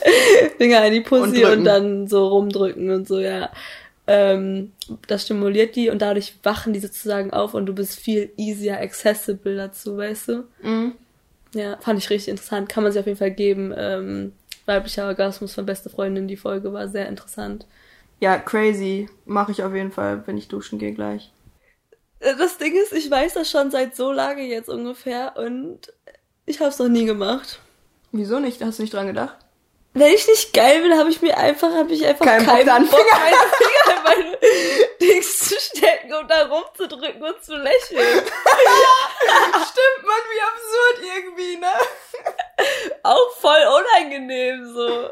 [0.58, 3.50] Finger in die Pussy und, und, dann so rumdrücken und so, ja.
[4.08, 4.72] Ähm,
[5.06, 9.54] das stimuliert die und dadurch wachen die sozusagen auf und du bist viel easier accessible
[9.54, 10.44] dazu, weißt du?
[10.62, 10.94] Mhm.
[11.52, 12.70] Ja, fand ich richtig interessant.
[12.70, 13.74] Kann man sich auf jeden Fall geben.
[13.76, 14.32] Ähm,
[14.64, 17.66] weiblicher Orgasmus von beste Freundin, die Folge war sehr interessant.
[18.20, 19.08] Ja, crazy.
[19.26, 21.30] Mache ich auf jeden Fall, wenn ich duschen gehe gleich.
[22.20, 25.92] Äh, das Ding ist, ich weiß das schon seit so lange jetzt ungefähr und
[26.46, 27.60] ich habe es noch nie gemacht.
[28.10, 28.62] Wieso nicht?
[28.62, 29.36] Hast du nicht dran gedacht?
[29.98, 32.90] Wenn ich nicht geil bin, habe ich mir einfach, habe ich einfach keinen kein Bock,
[32.90, 34.38] Bock Finger in meine
[35.00, 38.22] Dings zu stecken und da rumzudrücken und zu lächeln.
[38.22, 41.72] Stimmt, man, wie absurd irgendwie, ne?
[43.02, 43.60] Auch voll
[43.98, 45.10] unangenehm, so.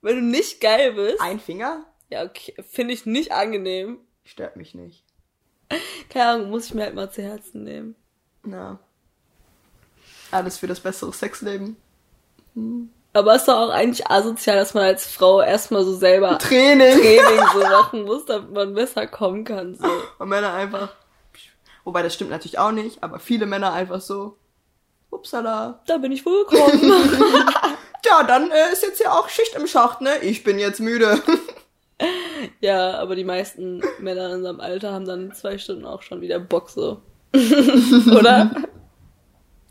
[0.00, 1.20] Wenn du nicht geil bist.
[1.20, 1.84] Ein Finger?
[2.08, 2.54] Ja, okay.
[2.70, 3.98] Finde ich nicht angenehm.
[4.24, 5.04] Stört mich nicht.
[6.10, 7.96] Keine Ahnung, muss ich mir halt mal zu Herzen nehmen.
[8.44, 8.78] Na.
[10.30, 11.76] Alles für das bessere Sexleben.
[12.54, 12.92] Hm.
[13.14, 16.98] Aber es ist doch auch eigentlich asozial, dass man als Frau erstmal so selber Training,
[16.98, 19.74] Training so machen muss, damit man besser kommen kann.
[19.74, 19.86] So.
[20.18, 20.94] Und Männer einfach.
[21.84, 24.36] Wobei das stimmt natürlich auch nicht, aber viele Männer einfach so.
[25.10, 25.82] Upsala.
[25.86, 26.80] Da bin ich wohl gekommen.
[28.02, 30.18] Tja, dann äh, ist jetzt ja auch Schicht im Schacht, ne?
[30.22, 31.22] Ich bin jetzt müde.
[32.60, 36.40] ja, aber die meisten Männer in unserem Alter haben dann zwei Stunden auch schon wieder
[36.40, 37.02] Bock so.
[37.34, 38.50] Oder?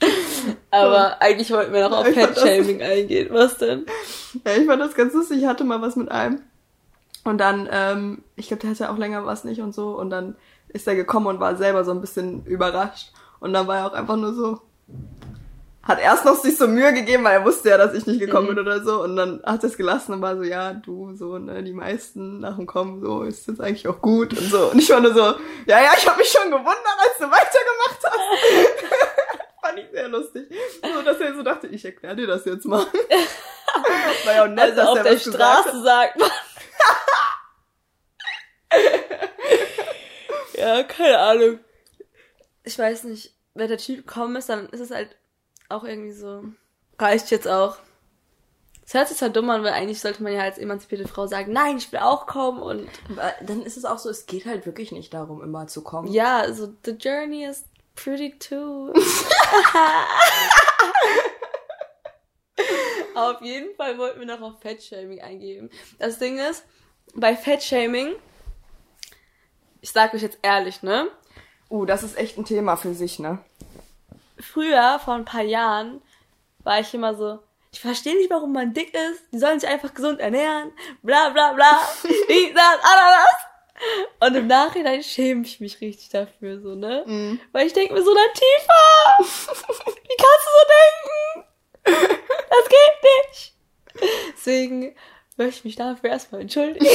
[0.71, 3.29] Aber eigentlich wollten wir noch auf Pet-Shaming eingehen.
[3.31, 3.85] Was denn?
[4.45, 5.39] Ja, ich fand das ganz lustig.
[5.39, 6.41] Ich hatte mal was mit einem.
[7.23, 9.97] Und dann, ähm, ich glaube, der hatte auch länger was nicht und so.
[9.97, 10.35] Und dann
[10.69, 13.11] ist er gekommen und war selber so ein bisschen überrascht.
[13.39, 14.61] Und dann war er auch einfach nur so,
[15.83, 18.49] hat erst noch sich so Mühe gegeben, weil er wusste ja, dass ich nicht gekommen
[18.49, 18.55] mhm.
[18.55, 19.03] bin oder so.
[19.03, 22.39] Und dann hat er es gelassen und war so, ja, du, so, ne, die meisten
[22.39, 24.71] nach dem Kommen, so, ist jetzt eigentlich auch gut und so.
[24.71, 25.21] Und ich war nur so,
[25.65, 28.60] ja, ja, ich habe mich schon gewundert, als du weitergemacht hast.
[30.11, 30.51] Lustig.
[30.81, 32.85] So, dass er so dachte, ich erkläre dir das jetzt mal.
[34.25, 36.29] War ja auch nett, also dass auf er der was Straße sagt man.
[40.53, 41.59] ja, keine Ahnung.
[42.63, 45.15] Ich weiß nicht, wenn der Typ gekommen ist, dann ist es halt
[45.69, 46.43] auch irgendwie so,
[46.99, 47.77] reicht jetzt auch.
[48.85, 51.53] Es hört sich zwar dumm an, weil eigentlich sollte man ja als emanzipierte Frau sagen,
[51.53, 52.89] nein, ich will auch kommen und.
[53.41, 56.11] Dann ist es auch so, es geht halt wirklich nicht darum, immer zu kommen.
[56.11, 57.63] Ja, also the journey is
[57.95, 58.93] Pretty too.
[63.15, 65.69] auf jeden Fall wollten wir noch auf Fettshaming eingehen.
[65.99, 66.63] Das Ding ist,
[67.13, 68.15] bei Fettshaming,
[69.81, 71.07] ich sag euch jetzt ehrlich, ne?
[71.69, 73.39] Uh, das ist echt ein Thema für sich, ne?
[74.39, 76.01] Früher, vor ein paar Jahren,
[76.63, 77.39] war ich immer so,
[77.71, 79.23] ich verstehe nicht, warum man dick ist.
[79.31, 80.71] Die sollen sich einfach gesund ernähren.
[81.03, 81.79] Bla bla bla.
[82.03, 83.50] Dies, das, Ananas.
[84.19, 87.03] Und im Nachhinein schäme ich mich richtig dafür, so, ne?
[87.05, 87.39] Mm.
[87.51, 89.17] Weil ich denke mir so, Latifa!
[89.19, 91.47] Wie kannst du so denken?
[91.83, 93.55] Das geht nicht!
[94.33, 94.95] Deswegen
[95.37, 96.85] möchte ich mich dafür erstmal entschuldigen.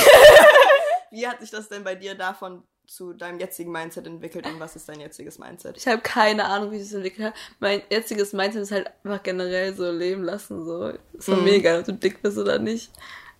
[1.10, 4.76] Wie hat sich das denn bei dir davon zu deinem jetzigen Mindset entwickelt und was
[4.76, 5.76] ist dein jetziges Mindset?
[5.76, 7.34] Ich habe keine Ahnung, wie sich das entwickelt hat.
[7.58, 10.92] Mein jetziges Mindset ist halt einfach generell so leben lassen, so.
[11.12, 11.44] Ist doch mm.
[11.44, 12.92] mega, ob du dick bist oder nicht.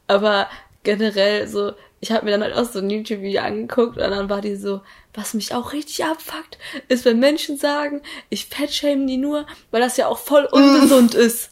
[0.08, 0.48] Aber
[0.82, 4.40] generell so, ich habe mir dann halt auch so ein YouTube-Video angeguckt und dann war
[4.40, 4.82] die so,
[5.14, 9.96] was mich auch richtig abfuckt, ist, wenn Menschen sagen, ich fettschäme die nur, weil das
[9.96, 11.50] ja auch voll ungesund ist.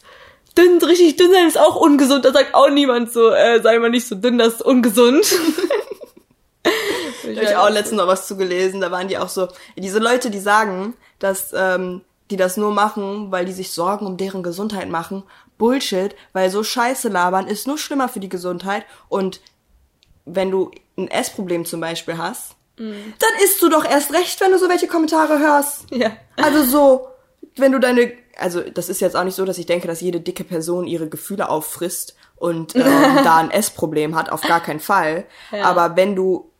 [0.57, 2.23] Dünn, richtig dünn sein ist auch ungesund.
[2.23, 5.25] Da sagt auch niemand so, äh, sei mal nicht so dünn, das ist ungesund.
[7.23, 10.39] ich habe auch letztens noch was zugelesen, da waren die auch so, diese Leute, die
[10.39, 15.23] sagen, dass ähm, die das nur machen, weil die sich Sorgen um deren Gesundheit machen.
[15.57, 19.41] Bullshit, weil so Scheiße labern ist nur schlimmer für die Gesundheit und
[20.25, 22.91] wenn du ein Essproblem zum Beispiel hast, mm.
[23.19, 25.91] dann isst du doch erst recht, wenn du so welche Kommentare hörst.
[25.91, 26.11] Ja.
[26.37, 27.07] Also so,
[27.55, 30.19] wenn du deine, also das ist jetzt auch nicht so, dass ich denke, dass jede
[30.19, 32.83] dicke Person ihre Gefühle auffrisst und ähm,
[33.23, 35.25] da ein Essproblem hat, auf gar keinen Fall.
[35.51, 35.63] Ja.
[35.63, 36.51] Aber wenn du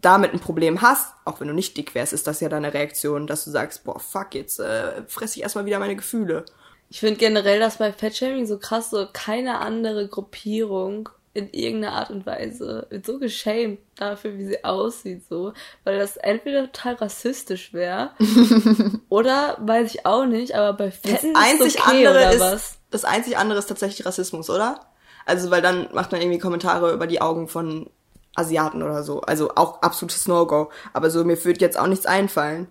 [0.00, 3.26] damit ein Problem hast, auch wenn du nicht dick wärst, ist das ja deine Reaktion,
[3.26, 6.44] dass du sagst, boah, fuck, jetzt äh, fresse ich erstmal wieder meine Gefühle.
[6.90, 12.10] Ich finde generell, dass bei Fettshaming so krass so keine andere Gruppierung in irgendeiner Art
[12.10, 15.52] und Weise wird so geschämt dafür, wie sie aussieht, so,
[15.84, 18.10] weil das entweder total rassistisch wäre
[19.08, 22.78] oder weiß ich auch nicht, aber bei Fetten das einzig ist okay, andere ist, was?
[22.90, 24.80] Das einzig andere ist tatsächlich Rassismus, oder?
[25.26, 27.88] Also, weil dann macht man irgendwie Kommentare über die Augen von
[28.34, 29.20] Asiaten oder so.
[29.20, 30.70] Also auch absolutes No-Go.
[30.92, 32.68] Aber so, mir würde jetzt auch nichts einfallen.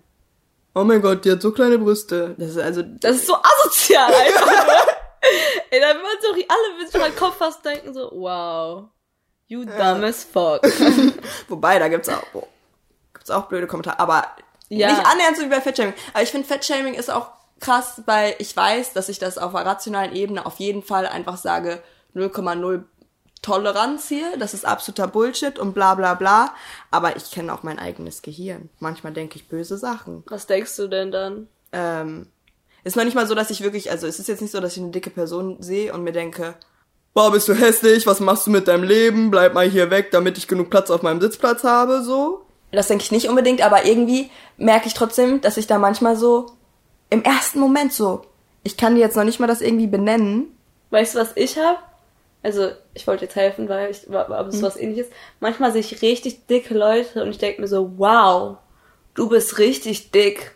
[0.74, 2.34] oh mein Gott, die hat so kleine Brüste.
[2.38, 4.86] Das ist also, Das ist so asozial einfach.
[5.70, 8.84] Ey, da will man so alle mit mal Kopf fast denken so, wow,
[9.48, 10.62] you dumb as fuck.
[11.48, 12.46] wobei, da gibt's auch, oh,
[13.14, 14.26] gibt's auch blöde Kommentare, aber
[14.68, 14.88] Ja.
[14.92, 15.94] nicht annähernd so wie bei Fettshaming.
[16.12, 19.68] Aber ich finde, Fettshaming ist auch krass, weil ich weiß, dass ich das auf einer
[19.68, 21.82] rationalen Ebene auf jeden Fall einfach sage,
[22.14, 22.84] 0,0
[23.42, 26.54] Toleranz hier, das ist absoluter Bullshit und bla bla bla.
[26.90, 28.68] Aber ich kenne auch mein eigenes Gehirn.
[28.80, 30.24] Manchmal denke ich böse Sachen.
[30.26, 31.48] Was denkst du denn dann?
[31.72, 32.26] ähm,
[32.84, 34.76] ist noch nicht mal so, dass ich wirklich, also es ist jetzt nicht so, dass
[34.76, 36.54] ich eine dicke Person sehe und mir denke,
[37.14, 40.38] boah, bist du hässlich, was machst du mit deinem Leben, bleib mal hier weg, damit
[40.38, 42.46] ich genug Platz auf meinem Sitzplatz habe, so.
[42.72, 46.52] Das denke ich nicht unbedingt, aber irgendwie merke ich trotzdem, dass ich da manchmal so
[47.10, 48.22] im ersten Moment so,
[48.62, 50.56] ich kann dir jetzt noch nicht mal das irgendwie benennen.
[50.90, 51.90] Weißt du, was ich hab?
[52.42, 55.08] Also, ich wollte jetzt helfen, weil ich, aber es ist was ähnliches.
[55.40, 58.56] Manchmal sehe ich richtig dicke Leute und ich denke mir so, wow,
[59.14, 60.54] du bist richtig dick.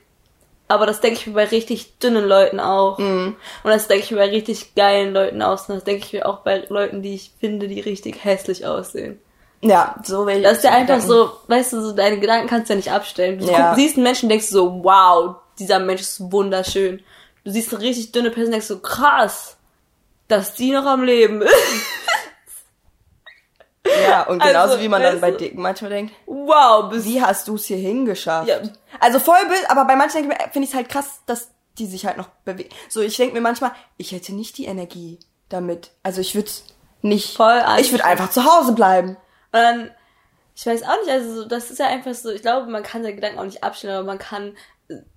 [0.67, 2.99] Aber das denke ich mir bei richtig dünnen Leuten auch.
[2.99, 5.69] Und das denke ich mir bei richtig geilen Leuten aus.
[5.69, 9.21] Und das denke ich mir auch bei Leuten, die ich finde, die richtig hässlich aussehen.
[9.61, 10.43] Ja, so will ich.
[10.43, 11.07] Das ist ja einfach Gedanken.
[11.09, 13.39] so, weißt du, so deine Gedanken kannst du ja nicht abstellen.
[13.39, 13.75] Du Ja.
[13.75, 17.03] siehst einen Menschen und denkst so, wow, dieser Mensch ist wunderschön.
[17.45, 19.57] Du siehst eine richtig dünne Person und denkst so, krass,
[20.29, 21.53] dass die noch am Leben ist.
[24.03, 27.49] Ja, und genauso Also, wie man dann bei Dicken manchmal denkt, Wow, bist wie hast
[27.49, 28.49] du es hier hingeschafft?
[28.49, 28.61] Ja.
[29.01, 32.17] Also voll Bild, aber bei manchen finde ich es halt krass, dass die sich halt
[32.17, 32.71] noch bewegen.
[32.89, 35.19] So, ich denke mir manchmal, ich hätte nicht die Energie
[35.49, 35.91] damit.
[36.03, 36.51] Also ich würde
[37.03, 37.37] nicht.
[37.37, 39.17] Voll ich würde einfach zu Hause bleiben.
[39.53, 39.91] Und dann,
[40.55, 43.03] ich weiß auch nicht, also so, das ist ja einfach so, ich glaube, man kann
[43.03, 44.57] seine Gedanken auch nicht abstellen, aber man kann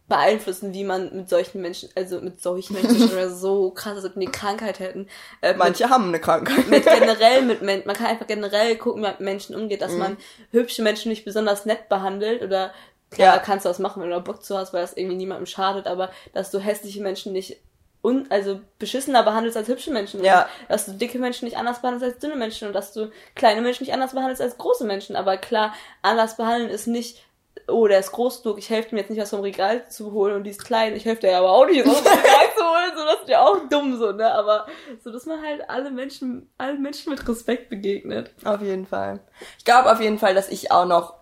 [0.08, 4.14] beeinflussen, wie man mit solchen Menschen, also mit solchen Menschen oder so krass, als ob
[4.14, 5.08] die eine Krankheit hätten.
[5.42, 6.68] Äh, mit- Manche haben eine Krankheit.
[6.68, 9.84] mit generell mit Menschen, man kann einfach generell gucken, wie man mit Menschen umgeht, Mhm.
[9.84, 10.18] dass man
[10.52, 12.74] hübsche Menschen nicht besonders nett behandelt oder
[13.12, 13.42] klar Ja.
[13.42, 15.88] kannst du das machen, wenn du da Bock zu hast, weil das irgendwie niemandem schadet,
[15.88, 17.58] aber dass du hässliche Menschen nicht
[18.04, 20.24] un also beschissener behandelst als hübsche Menschen.
[20.24, 20.44] Ja.
[20.44, 23.62] Und dass du dicke Menschen nicht anders behandelst als dünne Menschen und dass du kleine
[23.62, 25.18] Menschen nicht anders behandelst als große Menschen.
[25.18, 27.24] Aber klar, anders behandeln ist nicht,
[27.68, 30.36] oh, der ist groß genug, ich helfe ihm jetzt nicht was vom Regal zu holen
[30.36, 32.64] und die ist klein, ich helfe dir ja aber auch nicht was vom Regal zu
[32.64, 34.32] holen, so das ist ja auch dumm so, ne?
[34.32, 34.68] Aber
[35.04, 38.32] so, dass man halt alle Menschen, allen Menschen mit Respekt begegnet.
[38.46, 39.20] Auf jeden Fall.
[39.58, 41.16] Ich glaube auf jeden Fall, dass ich auch noch,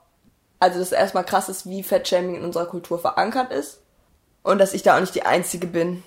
[0.60, 3.82] also das erstmal krass ist, wie Fettshaming in unserer Kultur verankert ist.
[4.44, 6.04] Und dass ich da auch nicht die Einzige bin,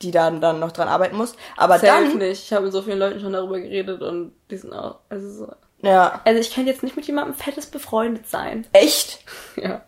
[0.00, 1.36] die da dann noch dran arbeiten muss.
[1.56, 2.42] Aber Safe dann, nicht.
[2.44, 5.52] Ich habe mit so vielen Leuten schon darüber geredet und die sind auch, also so.
[5.84, 8.66] Ja, Also ich könnte jetzt nicht mit jemandem fettes befreundet sein.
[8.72, 9.20] echt?
[9.56, 9.82] Ja.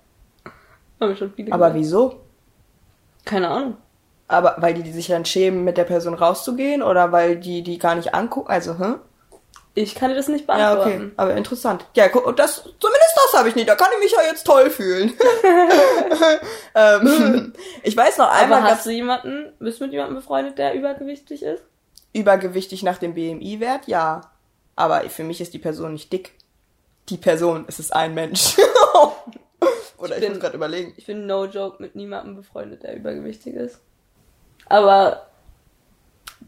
[1.00, 1.80] Haben wir schon viele Aber gesagt.
[1.80, 2.20] wieso?
[3.24, 3.76] Keine Ahnung.
[4.28, 7.78] Aber weil die, die sich dann schämen, mit der Person rauszugehen oder weil die die
[7.78, 8.50] gar nicht angucken?
[8.50, 8.96] Also, hm?
[9.74, 10.90] Ich kann dir das nicht Ja, beantworten.
[11.04, 11.12] okay.
[11.18, 11.84] Aber interessant.
[11.94, 13.68] Ja, guck, das, zumindest das habe ich nicht.
[13.68, 15.12] Da kann ich mich ja jetzt toll fühlen.
[16.74, 20.74] ähm, ich weiß noch einmal, Aber hast du jemanden, bist du mit jemandem befreundet, der
[20.74, 21.62] übergewichtig ist?
[22.14, 24.22] übergewichtig nach dem BMI-Wert, ja.
[24.76, 26.32] Aber für mich ist die Person nicht dick.
[27.08, 28.56] Die Person, es ist ein Mensch.
[29.98, 30.92] Oder ich, bin- muss gerade überlegen.
[30.96, 33.78] Ich bin no joke mit niemandem befreundet, der übergewichtig ist.
[34.68, 35.26] Aber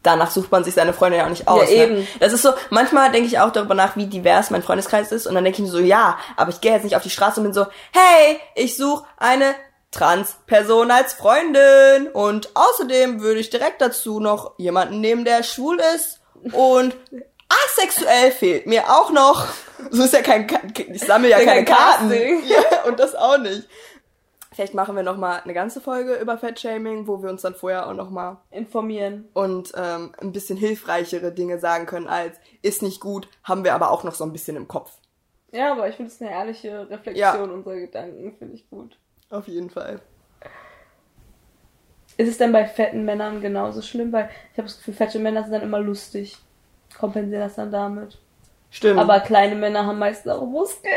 [0.03, 1.69] danach sucht man sich seine Freunde ja auch nicht aus.
[1.69, 1.95] eben.
[1.99, 2.07] Ne?
[2.19, 5.33] Das ist so, manchmal denke ich auch darüber nach, wie divers mein Freundeskreis ist und
[5.35, 7.45] dann denke ich mir so, ja, aber ich gehe jetzt nicht auf die Straße und
[7.45, 9.55] bin so, hey, ich suche eine
[9.91, 16.19] Trans-Person als Freundin und außerdem würde ich direkt dazu noch jemanden nehmen, der schwul ist
[16.53, 16.95] und
[17.49, 19.47] asexuell fehlt mir auch noch.
[19.91, 20.47] So ist ja kein,
[20.91, 22.11] ich sammle ja keine kein Karten.
[22.47, 23.67] Ja, und das auch nicht.
[24.51, 27.87] Vielleicht machen wir noch mal eine ganze Folge über Fettshaming, wo wir uns dann vorher
[27.87, 29.29] auch noch mal informieren.
[29.33, 33.89] und ähm, ein bisschen hilfreichere Dinge sagen können als ist nicht gut, haben wir aber
[33.91, 34.91] auch noch so ein bisschen im Kopf.
[35.51, 37.35] Ja, aber ich finde es eine ehrliche Reflexion Ja.
[37.41, 38.97] unserer Gedanken, finde ich gut.
[39.29, 40.01] Auf jeden Fall.
[42.17, 44.11] Ist es denn bei fetten Männern genauso schlimm?
[44.11, 46.37] Weil ich habe das Gefühl, fette Männer sind dann immer lustig.
[46.97, 48.17] Kompensieren das dann damit.
[48.71, 48.99] Stimmt.
[48.99, 50.93] Aber kleine Männer haben meistens auch Muskeln.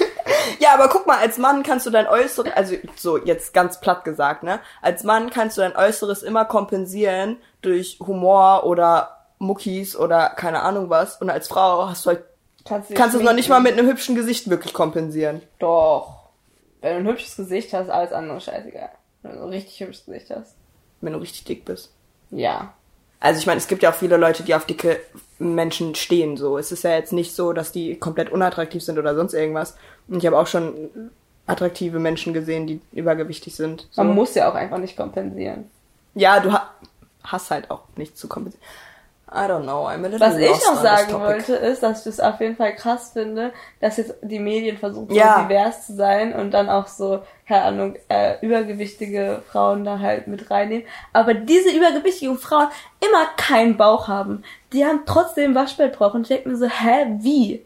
[0.58, 4.04] ja, aber guck mal, als Mann kannst du dein Äußeres, also so jetzt ganz platt
[4.04, 4.60] gesagt, ne?
[4.80, 10.88] Als Mann kannst du dein Äußeres immer kompensieren durch Humor oder Muckis oder keine Ahnung
[10.88, 11.20] was.
[11.20, 12.24] Und als Frau hast du halt,
[12.64, 15.40] Kannst du kannst du es noch nicht mal mit einem hübschen Gesicht wirklich kompensieren.
[15.58, 16.28] Doch.
[16.80, 18.90] Wenn du ein hübsches Gesicht hast, alles andere scheißegal.
[19.22, 20.56] Wenn du ein richtig hübsches Gesicht hast.
[21.00, 21.92] Wenn du richtig dick bist.
[22.30, 22.74] Ja.
[23.18, 25.00] Also ich meine, es gibt ja auch viele Leute, die auf dicke
[25.40, 26.36] Menschen stehen.
[26.36, 29.76] So, es ist ja jetzt nicht so, dass die komplett unattraktiv sind oder sonst irgendwas.
[30.06, 30.90] Und ich habe auch schon
[31.46, 33.88] attraktive Menschen gesehen, die übergewichtig sind.
[33.90, 34.04] So.
[34.04, 35.64] Man muss ja auch einfach nicht kompensieren.
[36.14, 36.70] ja, du ha
[37.22, 38.64] hast halt auch nichts zu kompensieren.
[39.32, 42.18] I don't know, I'm a little Was ich noch sagen wollte, ist, dass ich das
[42.20, 45.36] auf jeden Fall krass finde, dass jetzt die Medien versuchen, Ja.
[45.36, 50.26] so divers zu sein und dann auch so, keine Ahnung, äh, übergewichtige Frauen da halt
[50.26, 50.84] mit reinnehmen.
[51.12, 52.68] Aber diese übergewichtigen Frauen
[53.00, 54.42] immer keinen Bauch haben.
[54.72, 57.64] Die haben trotzdem Waschbrettbauch und ich denke mir so, hä, wie?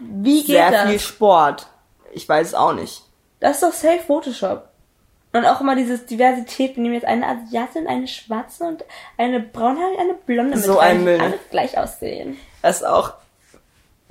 [0.00, 0.88] Wie geht Sehr das?
[0.90, 1.68] viel Sport.
[2.12, 3.02] Ich weiß es auch nicht.
[3.38, 4.68] Das ist doch safe Photoshop.
[5.32, 8.84] Und auch immer dieses Diversität, wir nehmen jetzt eine Asiatin, eine Schwarze und
[9.16, 11.20] eine braunhaarige, eine Blonde mit So rein, ein Müll.
[11.20, 12.36] alle gleich aussehen.
[12.60, 13.14] Das ist auch,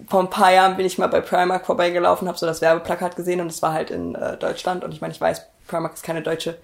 [0.07, 3.39] vor ein paar Jahren bin ich mal bei Primark vorbeigelaufen, habe so das Werbeplakat gesehen
[3.39, 6.23] und es war halt in äh, Deutschland und ich meine, ich weiß, Primark ist keine
[6.23, 6.57] deutsche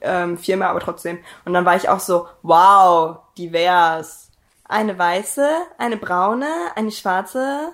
[0.00, 1.18] ähm, Firma, aber trotzdem.
[1.44, 4.30] Und dann war ich auch so, wow, divers.
[4.68, 5.48] Eine weiße,
[5.78, 7.72] eine braune, eine schwarze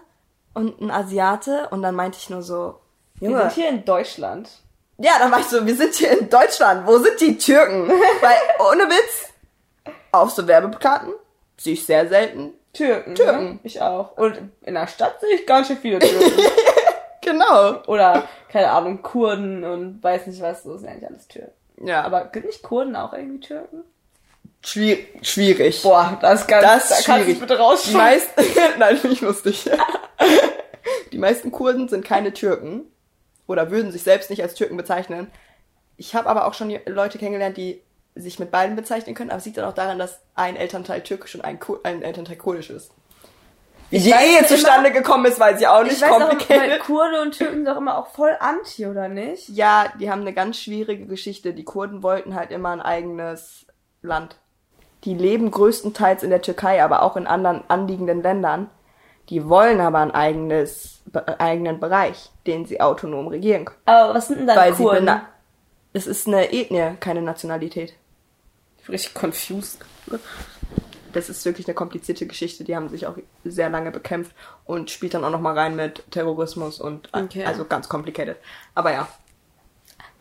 [0.55, 2.81] und ein Asiate und dann meinte ich nur so,
[3.17, 4.49] Wir Junge, sind hier in Deutschland.
[5.03, 7.89] Ja, dann war ich so, wir sind hier in Deutschland, wo sind die Türken?
[8.21, 8.37] Weil,
[8.71, 9.29] ohne Witz,
[10.13, 11.13] auf so Werbeplakaten
[11.57, 12.53] sehe ich sehr selten.
[12.73, 13.15] Türken.
[13.15, 13.45] Türken.
[13.45, 13.59] Ne?
[13.65, 14.17] Ich auch.
[14.17, 16.33] Und in der Stadt sehe ich ganz schön viele Türken.
[17.25, 17.81] Genau.
[17.87, 21.53] Oder, keine Ahnung, Kurden und weiß nicht was, so sind eigentlich alles Türken.
[21.87, 23.85] Ja, aber sind nicht Kurden auch irgendwie Türken?
[24.65, 25.09] schwierig.
[25.23, 25.83] schwierig.
[25.83, 28.29] Boah, das ist ganz, Das da kannst du bitte Die rausschmeißen.
[28.37, 29.01] meisten, nein,
[29.45, 29.71] nicht.
[31.13, 32.91] Die meisten Kurden sind keine Türken
[33.53, 35.31] oder würden sich selbst nicht als Türken bezeichnen.
[35.97, 37.81] Ich habe aber auch schon Leute kennengelernt, die
[38.15, 41.35] sich mit beiden bezeichnen können, aber es liegt dann auch daran, dass ein Elternteil türkisch
[41.35, 42.91] und ein, Kur ein Elternteil kurdisch ist.
[43.91, 45.93] Wie die Ehe zustande gekommen ist, weiß ich auch nicht.
[45.93, 46.81] Ich weiß auch, weil complicated.
[46.81, 49.51] Kurde und Türken sind doch immer auch voll anti, oder nicht?
[49.51, 51.53] Ja, die haben eine ganz schwierige Geschichte.
[51.53, 53.67] Die Kurden wollten halt immer ein eigenes
[54.01, 54.37] Land.
[55.05, 58.71] Die leben größtenteils in der Türkei, aber auch in anderen anliegenden Ländern.
[59.33, 63.79] Die wollen aber ein eigenes, be eigenen Bereich, den sie autonom regieren können.
[63.87, 65.07] Aber was sind denn dann Weil sie Kurden?
[65.07, 65.23] bena-
[65.95, 67.95] es ist eine Ethnie, keine Nationalität.
[68.79, 69.79] Ich bin richtig confused.
[71.15, 72.63] Das ist wirklich eine komplizierte Geschichte.
[72.65, 74.33] Die haben sich auch sehr lange bekämpft
[74.67, 77.45] und spielt dann auch noch mal rein mit Terrorismus und Okay.
[77.47, 78.37] also ganz complicated.
[78.75, 79.09] Aber ja,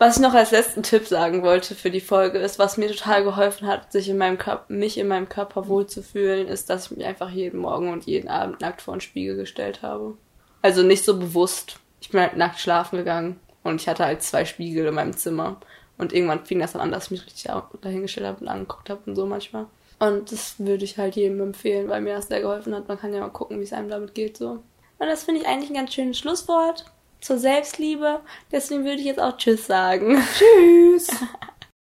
[0.02, 3.24] Was ich noch als letzten Tipp sagen wollte für die Folge ist, was mir total
[3.24, 7.06] geholfen hat, sich in meinem Körper, mich in meinem Körper wohlzufühlen, ist, dass ich mich
[7.06, 10.18] einfach jeden Morgen und jeden Abend nackt vor den Spiegel gestellt habe.
[10.64, 11.76] Also nicht so bewusst.
[12.00, 15.58] Ich bin halt nackt schlafen gegangen und ich hatte halt zwei Spiegel in meinem Zimmer.
[16.00, 19.02] Und irgendwann fing das dann an, dass ich mich richtig dahingestellt habe und angeguckt habe
[19.06, 19.68] und so manchmal.
[20.00, 22.88] Und das würde ich halt jedem empfehlen, weil mir das sehr geholfen hat.
[22.88, 24.64] Man kann ja mal gucken, wie es einem damit geht so.
[24.98, 26.86] Und das finde ich eigentlich ein ganz schönes Schlusswort
[27.22, 28.22] zur Selbstliebe.
[28.52, 30.22] Deswegen würde ich jetzt auch Tschüss sagen.
[30.38, 31.10] Tschüss.